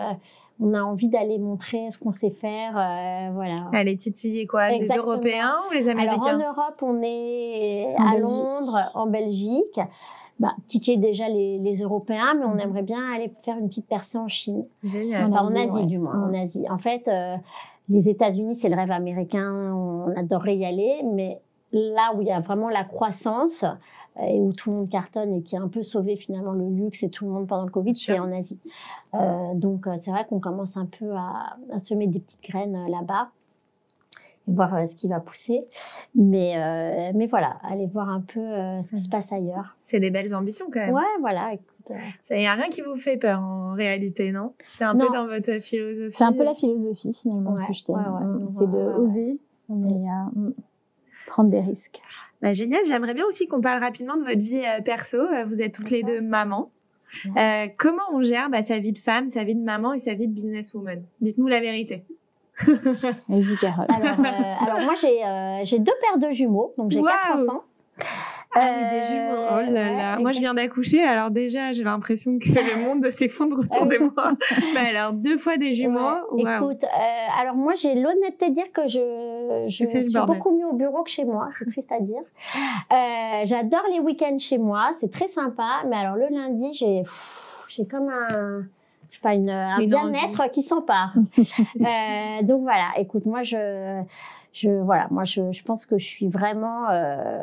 [0.60, 2.76] on a envie d'aller montrer ce qu'on sait faire.
[2.76, 3.68] Euh, voilà.
[3.72, 5.12] Aller titiller quoi Exactement.
[5.12, 8.36] Les Européens ou les Américains Alors en Europe, on est en à Belgique.
[8.36, 9.80] Londres, en Belgique.
[10.38, 12.60] Bah, titiller déjà les, les Européens, mais on mmh.
[12.60, 14.64] aimerait bien aller faire une petite percée en Chine.
[14.82, 15.26] Génial.
[15.26, 15.86] Enfin, en Asie, ouais.
[15.86, 16.14] du moins.
[16.16, 16.30] Mmh.
[16.30, 16.64] En Asie.
[16.70, 17.36] En fait, euh,
[17.88, 19.72] les États-Unis, c'est le rêve américain.
[19.74, 21.38] On adorerait y aller, mais
[21.72, 23.64] là où il y a vraiment la croissance,
[24.20, 27.02] et où tout le monde cartonne et qui a un peu sauvé finalement le luxe
[27.02, 28.58] et tout le monde pendant le Covid, c'est en Asie.
[29.14, 32.90] Euh, donc c'est vrai qu'on commence un peu à, à, semer des petites graines euh,
[32.90, 33.30] là-bas
[34.48, 35.64] et voir euh, ce qui va pousser.
[36.14, 39.76] Mais euh, mais voilà, aller voir un peu euh, ce qui se passe ailleurs.
[39.80, 40.94] C'est des belles ambitions quand même.
[40.94, 41.46] Ouais, voilà.
[41.52, 41.98] Écoute,
[42.30, 44.52] il n'y a rien qui vous fait peur en réalité, non?
[44.66, 45.06] C'est un non.
[45.06, 46.16] peu dans votre philosophie.
[46.16, 47.96] C'est un peu la philosophie finalement ouais, que je t'aime.
[47.96, 49.38] Ouais, ouais, c'est de oser
[49.70, 50.08] et
[51.26, 52.00] prendre des risques.
[52.40, 52.80] Bah, génial.
[52.86, 55.18] J'aimerais bien aussi qu'on parle rapidement de votre vie euh, perso.
[55.18, 56.70] Euh, vous êtes toutes les deux mamans.
[57.36, 60.14] Euh, comment on gère bah, sa vie de femme, sa vie de maman et sa
[60.14, 61.02] vie de businesswoman?
[61.20, 62.04] Dites-nous la vérité.
[63.28, 63.86] Vas-y, Carole.
[63.88, 67.64] Alors, euh, alors moi, j'ai euh, j'ai deux paires de jumeaux, donc j'ai quatre enfants.
[68.54, 69.46] Ah oui, des jumeaux.
[69.50, 70.18] Oh là ouais, là.
[70.18, 74.32] Moi, je viens d'accoucher, alors déjà, j'ai l'impression que le monde s'effondre autour de moi.
[74.74, 76.16] Mais alors, deux fois des jumeaux.
[76.32, 76.56] Ouais.
[76.56, 80.74] Écoute, euh, alors moi j'ai l'honnêteté de dire que je, je suis beaucoup mieux au
[80.74, 82.22] bureau que chez moi, c'est triste à dire.
[82.92, 87.02] Euh, J'adore les week-ends chez moi, c'est très sympa, mais alors le lundi j'ai
[87.68, 88.62] j'ai comme un
[89.10, 91.14] je sais pas une, un bien-être qui s'empare.
[91.38, 94.02] euh, donc voilà, écoute, moi je
[94.52, 97.42] je voilà, moi je, je pense que je suis vraiment euh,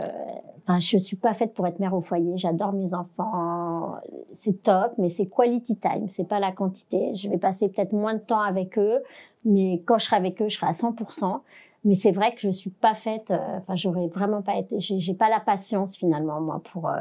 [0.78, 3.96] je suis pas faite pour être mère au foyer, j'adore mes enfants,
[4.34, 7.16] c'est top, mais c'est quality time, c'est pas la quantité.
[7.16, 9.02] Je vais passer peut-être moins de temps avec eux,
[9.46, 11.42] mais quand je serai avec eux, je serai à 100%.
[11.86, 15.00] Mais c'est vrai que je suis pas faite, euh, enfin j'aurais vraiment pas été, j'ai
[15.00, 17.00] j'ai pas la patience finalement moi pour euh,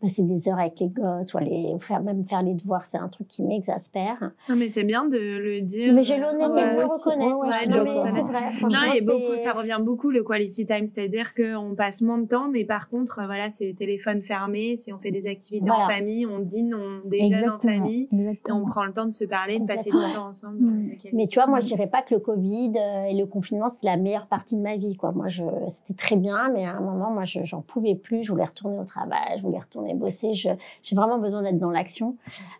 [0.00, 3.08] passer des heures avec les gosses ou aller faire même faire les devoirs, c'est un
[3.08, 4.30] truc qui m'exaspère.
[4.48, 5.92] Non, mais c'est bien de le dire.
[5.92, 6.74] Mais j'ai l'honnêteté Ouais.
[6.74, 7.38] de le reconnaître.
[7.38, 8.40] Ouais, ouais, non, mais c'est vrai.
[8.40, 12.02] Non, franchement, il y a beaucoup, ça revient beaucoup le quality time, c'est-à-dire qu'on passe
[12.02, 15.26] moins de temps, mais par contre, euh, voilà, c'est téléphone fermé, si on fait des
[15.26, 17.72] activités en famille, on dîne, on déjeune en Exactement.
[17.84, 20.58] famille, et on prend le temps de se parler, de passer du temps ensemble.
[20.60, 20.90] Mm.
[20.92, 21.08] euh.
[21.12, 23.86] Mais tu vois, moi, je dirais pas que le Covid euh, et le confinement, c'est
[23.86, 25.12] la meilleure partie de ma vie, quoi.
[25.12, 28.24] Moi, je, c'était très bien, mais à un moment, moi, je, j'en pouvais plus.
[28.24, 30.34] Je voulais retourner au travail, je voulais retourner bosser.
[30.34, 30.48] Je,
[30.82, 32.16] j'ai vraiment besoin d'être dans l'action.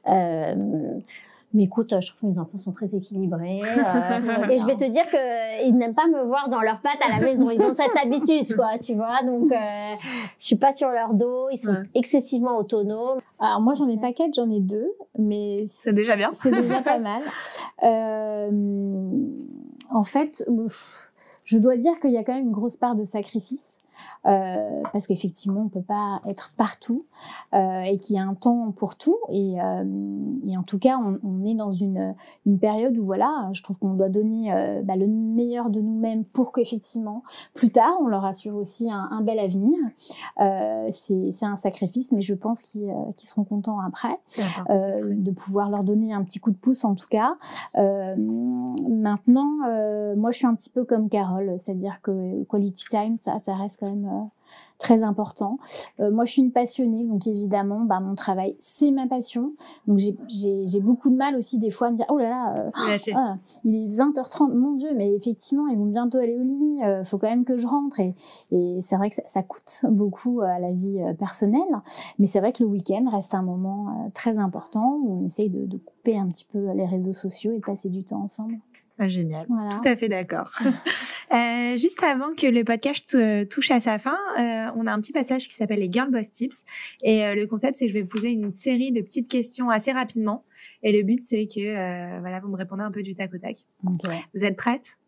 [0.09, 0.55] Euh,
[1.53, 3.59] mais écoute, je trouve que mes enfants sont très équilibrés.
[3.77, 7.01] euh, et je vais te dire que ils n'aiment pas me voir dans leurs pattes
[7.05, 7.51] à la maison.
[7.51, 9.23] Ils ont cette habitude, quoi, tu vois.
[9.25, 9.57] Donc, euh,
[10.39, 11.49] je suis pas sur leur dos.
[11.51, 11.83] Ils sont Ouais.
[11.97, 13.19] excessivement autonomes.
[13.41, 16.31] Alors moi j'en ai pas quatre, j'en ai deux, mais C'est déjà bien.
[16.35, 17.23] c'est déjà pas mal.
[17.83, 18.51] Euh,
[19.91, 20.45] en fait,
[21.45, 23.70] je dois dire qu'il y a quand même une grosse part de sacrifice.
[24.27, 27.07] Euh, parce qu'effectivement, on peut pas être partout
[27.55, 29.19] euh, et qu'il y a un temps pour tout.
[29.31, 29.85] Et, euh,
[30.47, 32.15] et en tout cas, on, on est dans une,
[32.45, 34.53] une période où voilà, je trouve qu'on doit donner
[34.85, 37.23] bah, le meilleur de nous-mêmes pour qu'effectivement,
[37.55, 39.79] plus tard, on leur assure aussi un, un bel avenir.
[40.91, 44.19] C'est un sacrifice, mais je pense qu'ils seront contents après
[44.69, 47.37] de pouvoir leur donner un petit coup de pouce en tout cas.
[47.77, 49.51] Maintenant,
[50.17, 53.79] moi je suis un petit peu comme Carole, c'est-à-dire que quality time, ça, ça reste
[53.81, 54.10] quand même
[54.79, 55.59] très important.
[56.01, 59.53] Euh, moi je suis une passionnée, donc évidemment, bah, mon travail c'est ma passion.
[59.87, 62.55] Donc j'ai- beaucoup de mal aussi des fois à me dire oh là là.
[62.57, 62.71] euh,
[63.15, 67.05] ah, il est 20h30, mon Dieu, mais effectivement, ils vont bientôt aller au lit, euh,
[67.05, 68.01] faut quand même que je rentre.
[68.01, 68.15] Et,
[68.53, 71.61] et c'est vrai que ça, ça coûte beaucoup à la vie personnelle,
[72.19, 75.67] mais c'est vrai que le week-end reste un moment très important où on essaye de,
[75.67, 78.59] de couper un petit peu les réseaux sociaux et de passer du temps ensemble.
[79.03, 79.47] Ah, génial.
[79.49, 79.71] Voilà.
[79.71, 80.53] Tout à fait d'accord.
[81.33, 85.01] Euh, juste avant que le podcast euh, touche à sa fin, euh, on a un
[85.01, 86.65] petit passage qui s'appelle les Girl Boss Tips.
[87.05, 89.71] Et euh, le concept, c'est que je vais vous poser une série de petites questions
[89.71, 90.43] assez rapidement.
[90.83, 93.39] Et le but, c'est que euh, voilà, vous me répondez un peu du tac au
[93.39, 93.59] tac.
[94.35, 94.99] Vous êtes prêtes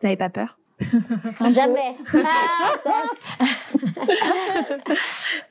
[0.00, 0.58] Vous n'avez pas peur?
[1.50, 1.96] Jamais.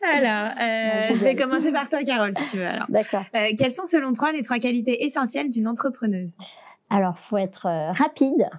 [0.03, 2.65] Ah, Alors, euh, je je vais commencer par toi, Carole, si tu veux.
[2.65, 3.25] Alors, D'accord.
[3.35, 6.37] Euh, quelles sont selon toi les trois qualités essentielles d'une entrepreneuse?
[6.89, 8.49] Alors, faut être euh, rapide,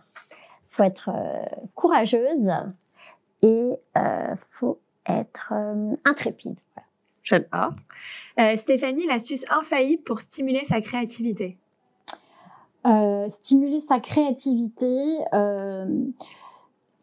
[0.70, 2.51] faut être euh, courageuse
[3.43, 6.59] et euh, faut être euh, intrépide.
[6.74, 6.89] Voilà.
[7.22, 7.72] J'adore.
[8.39, 11.57] Euh, Stéphanie, l'astuce infaillible pour stimuler sa créativité.
[12.87, 16.05] Euh, stimuler sa créativité, euh,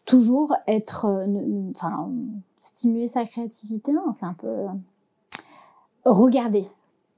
[0.05, 2.09] toujours être, euh, enfin,
[2.57, 4.67] stimuler sa créativité, non, c'est un peu
[6.05, 6.69] regarder,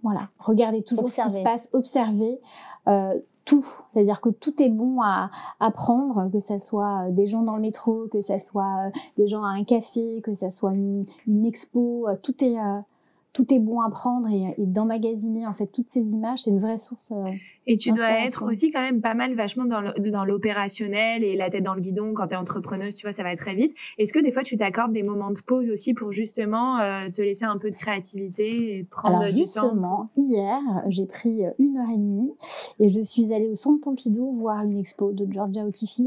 [0.03, 2.39] voilà, regarder toujours ce qui se passe, observer
[2.87, 5.29] euh, tout, c'est-à-dire que tout est bon à
[5.59, 9.43] apprendre, que ça soit des gens dans le métro, que ça soit euh, des gens
[9.43, 12.79] à un café, que ça soit une, une expo, euh, tout est euh,
[13.35, 16.59] tout est bon à prendre et, et d'emmagasiner en fait toutes ces images, c'est une
[16.61, 17.11] vraie source.
[17.11, 17.25] euh,
[17.67, 21.63] Et tu dois être aussi quand même pas mal vachement dans l'opérationnel et la tête
[21.63, 23.75] dans le guidon quand tu es entrepreneuse, tu vois, ça va très vite.
[23.97, 27.21] Est-ce que des fois tu t'accordes des moments de pause aussi pour justement euh, te
[27.21, 29.45] laisser un peu de créativité et prendre Alors du temps?
[29.45, 32.31] justement, hier, j'ai pris une heure et demie
[32.79, 35.99] et je suis allée au Centre Pompidou voir une expo de Georgia O'Keeffe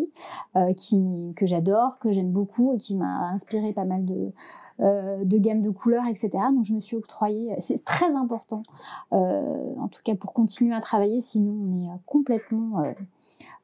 [0.56, 0.98] euh, qui
[1.36, 4.32] que j'adore, que j'aime beaucoup et qui m'a inspiré pas mal de
[4.80, 6.30] euh, de gammes de couleurs, etc.
[6.54, 7.17] Donc je me suis octroyée,
[7.58, 8.62] c'est très important,
[9.12, 12.82] euh, en tout cas pour continuer à travailler, sinon on est euh, complètement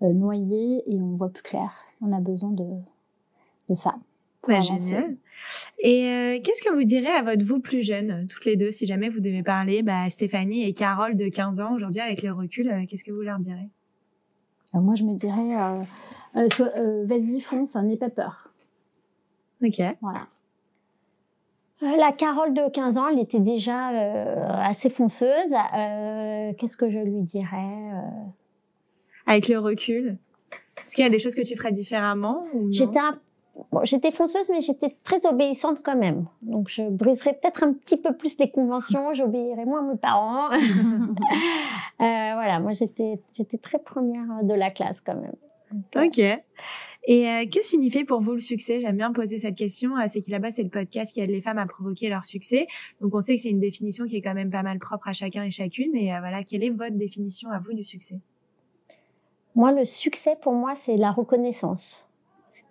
[0.02, 1.70] euh, noyé et on voit plus clair.
[2.00, 2.66] On a besoin de
[3.68, 3.94] de ça.
[4.46, 5.16] Bah, génial.
[5.78, 8.84] Et euh, qu'est-ce que vous direz à votre vous plus jeune, toutes les deux, si
[8.84, 12.84] jamais vous devez parler, bah, Stéphanie et Carole de 15 ans aujourd'hui avec le recul,
[12.86, 13.70] qu'est-ce que vous leur direz?
[14.74, 15.86] Moi, je me dirais,
[16.34, 18.50] vas-y, fonce, n'aie pas peur.
[19.62, 19.80] Ok.
[20.02, 20.26] Voilà.
[21.80, 23.88] La Carole de 15 ans, elle était déjà
[24.66, 25.50] assez fonceuse.
[26.58, 27.90] Qu'est-ce que je lui dirais
[29.26, 30.16] Avec le recul
[30.78, 33.00] Est-ce qu'il y a des choses que tu ferais différemment J'étais
[33.84, 36.26] j'étais fonceuse, mais j'étais très obéissante quand même.
[36.42, 40.50] Donc, je briserais peut-être un petit peu plus les conventions, j'obéirais moins à mes parents.
[40.52, 40.56] euh,
[41.98, 43.18] voilà, moi, j'étais
[43.62, 45.36] très première de la classe quand même.
[45.96, 46.18] Ok.
[46.18, 48.80] Et euh, que signifie pour vous le succès?
[48.80, 49.96] J'aime bien poser cette question.
[49.98, 52.66] Euh, c'est qu'il là-bas, c'est le podcast qui aide les femmes à provoquer leur succès.
[53.00, 55.12] Donc, on sait que c'est une définition qui est quand même pas mal propre à
[55.12, 55.94] chacun et chacune.
[55.96, 58.20] Et euh, voilà, quelle est votre définition à vous du succès?
[59.54, 62.08] Moi, le succès, pour moi, c'est la reconnaissance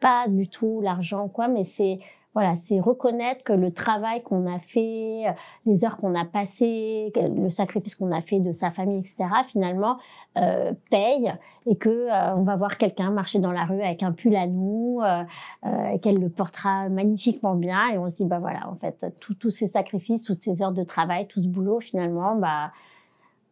[0.03, 1.99] pas du tout l'argent quoi, mais c'est
[2.33, 5.25] voilà, c'est reconnaître que le travail qu'on a fait,
[5.65, 9.25] les heures qu'on a passées, le sacrifice qu'on a fait de sa famille, etc.
[9.47, 9.99] Finalement,
[10.37, 11.31] euh, paye
[11.67, 14.47] et que euh, on va voir quelqu'un marcher dans la rue avec un pull à
[14.47, 15.23] nous, euh,
[15.65, 19.51] euh qu'elle le portera magnifiquement bien et on se dit bah voilà, en fait, tous
[19.51, 22.71] ces sacrifices, toutes ces heures de travail, tout ce boulot, finalement, bah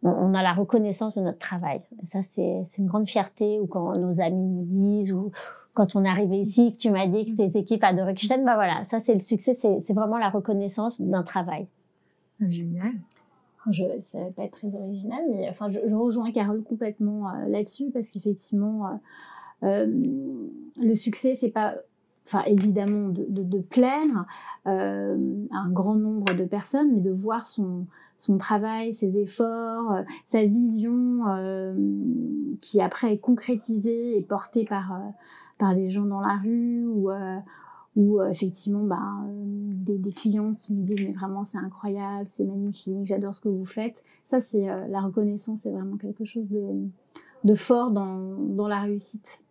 [0.04, 1.82] on, a la reconnaissance de notre travail.
[2.04, 5.32] ça, c'est une grande fierté ou quand nos amis nous disent ou
[5.74, 8.56] quand on est arrivé ici, que tu m'as dit que tes équipes adoraient Kuchten, bah
[8.56, 11.68] voilà, ça c'est le succès, c'est vraiment la reconnaissance d'un travail.
[12.40, 12.94] Génial.
[13.70, 17.48] Je, ça va pas être très original, mais enfin, je, je rejoins Carole complètement euh,
[17.48, 18.90] là-dessus parce qu'effectivement, euh,
[19.64, 20.48] euh,
[20.82, 21.76] le succès, c'est pas
[22.32, 24.26] enfin évidemment de, plaire
[24.66, 27.86] euh, à un grand nombre de personnes, mais de voir son,
[28.40, 31.76] travail, ses efforts, euh, sa vision euh,
[32.62, 35.10] qui après est concrétisée et portée par, euh,
[35.58, 37.40] par des gens dans la rue ou, euh,
[38.30, 43.42] effectivement bah, des, clients qui nous disent mais vraiment c'est incroyable, c'est magnifique, j'adore ce
[43.42, 44.04] que vous faites.
[44.24, 49.42] Ça c'est la reconnaissance, c'est vraiment quelque chose de, fort dans la réussite.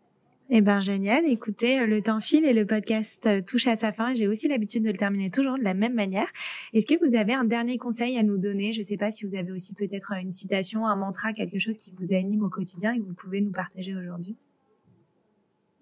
[0.52, 1.26] Eh ben génial.
[1.26, 4.14] Écoutez, euh, le temps file et le podcast euh, touche à sa fin.
[4.14, 6.26] J'ai aussi l'habitude de le terminer toujours de la même manière.
[6.74, 8.72] Est-ce que vous avez un dernier conseil à nous donner?
[8.72, 11.78] Je ne sais pas si vous avez aussi peut-être une citation, un mantra, quelque chose
[11.78, 14.36] qui vous anime au quotidien et que vous pouvez nous partager aujourd'hui?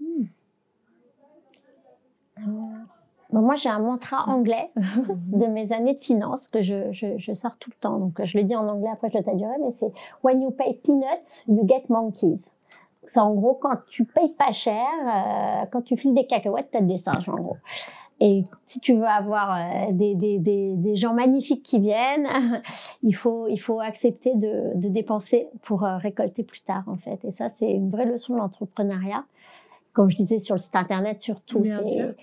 [0.00, 0.24] Hmm.
[3.32, 7.32] Bon, moi, j'ai un mantra anglais de mes années de finance que je, je, je,
[7.32, 7.98] sors tout le temps.
[7.98, 9.90] Donc, je le dis en anglais, après je le traduirai, mais c'est
[10.22, 12.50] When you pay peanuts, you get monkeys.
[13.08, 16.80] C'est en gros quand tu payes pas cher, euh, quand tu files des cacahuètes, t'as
[16.80, 17.56] des singes en gros.
[18.20, 22.28] Et si tu veux avoir euh, des, des, des, des, gens magnifiques qui viennent,
[23.02, 27.24] il faut, il faut accepter de, de dépenser pour euh, récolter plus tard en fait.
[27.24, 29.24] Et ça, c'est une vraie leçon de l'entrepreneuriat.
[29.92, 32.14] Comme je disais sur le site internet surtout, c'est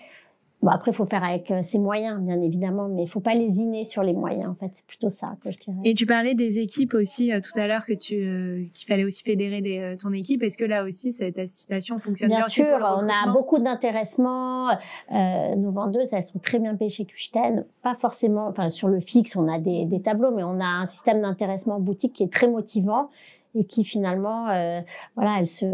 [0.62, 3.34] Bon, après, il faut faire avec euh, ses moyens, bien évidemment, mais il faut pas
[3.34, 4.48] lésiner sur les moyens.
[4.48, 5.76] En fait, c'est plutôt ça que je dirais.
[5.84, 9.04] Et tu parlais des équipes aussi euh, tout à l'heure que tu euh, qu'il fallait
[9.04, 10.42] aussi fédérer des, ton équipe.
[10.42, 14.70] Est-ce que là aussi cette citation fonctionne bien Bien sûr, on a beaucoup d'intéressement.
[15.10, 17.66] nos vendeuses, elles sont très bien payées chez Kuchten.
[17.82, 20.86] Pas forcément, enfin sur le fixe, on a des, des tableaux, mais on a un
[20.86, 23.10] système d'intéressement boutique qui est très motivant
[23.56, 24.80] et qui finalement, euh,
[25.16, 25.66] voilà, elles se,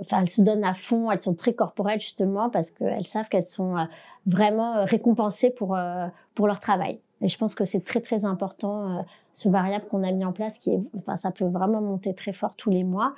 [0.00, 3.46] enfin, elles se donnent à fond, elles sont très corporelles justement parce qu'elles savent qu'elles
[3.46, 3.84] sont euh,
[4.26, 5.76] vraiment euh, récompensées pour
[6.34, 7.00] pour leur travail.
[7.22, 9.04] Et je pense que c'est très très important
[9.36, 12.32] ce variable qu'on a mis en place, qui est, enfin, ça peut vraiment monter très
[12.32, 13.14] fort tous les mois,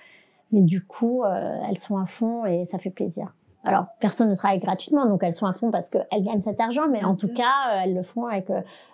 [0.53, 3.35] mais du coup, elles sont à fond et ça fait plaisir.
[3.65, 6.87] Alors, personne ne travaille gratuitement, donc elles sont à fond parce qu'elles gagnent cet argent,
[6.91, 8.49] mais en tout cas, elles le font avec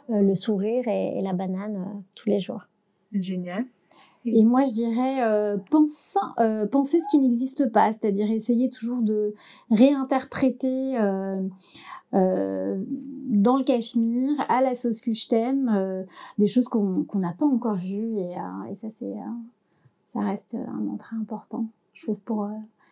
[0.09, 2.63] le sourire et la banane tous les jours.
[3.13, 3.65] Génial.
[4.27, 9.35] Et moi, je dirais euh, pense, euh, ce qui n'existe pas, c'est-à-dire essayer toujours de
[9.71, 11.43] réinterpréter euh,
[12.15, 12.85] euh
[13.29, 16.03] dans le cachemire, à la sauce Kuchten, euh,
[16.37, 18.19] des choses qu'on n'a pas encore vues.
[18.19, 18.35] Et,
[18.69, 19.15] et ça, c'est,
[20.05, 22.51] ça reste un mantra important, je trouve, pour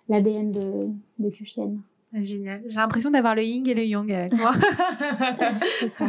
[0.09, 1.81] l'ADN de, de Kuchten.
[2.15, 2.63] Génial.
[2.67, 4.53] J'ai l'impression d'avoir le yin et le yang avec moi.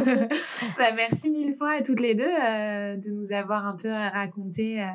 [0.78, 4.82] bah, merci mille fois à toutes les deux euh, de nous avoir un peu raconté
[4.82, 4.86] euh,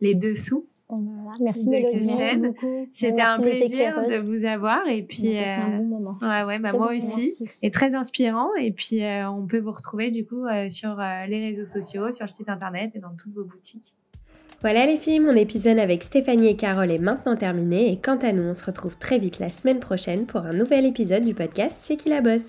[0.00, 0.66] les dessous.
[0.88, 1.38] Voilà.
[1.40, 6.18] Merci de C'était un plaisir de vous avoir et puis euh, un bon moment.
[6.22, 7.58] ouais ouais bah moi aussi merci.
[7.62, 10.96] et très inspirant et puis euh, on peut vous retrouver du coup euh, sur
[11.28, 13.96] les réseaux sociaux, sur le site internet et dans toutes vos boutiques.
[14.62, 17.92] Voilà les filles, mon épisode avec Stéphanie et Carole est maintenant terminé.
[17.92, 20.86] Et quant à nous, on se retrouve très vite la semaine prochaine pour un nouvel
[20.86, 22.44] épisode du podcast C'est qui la bosse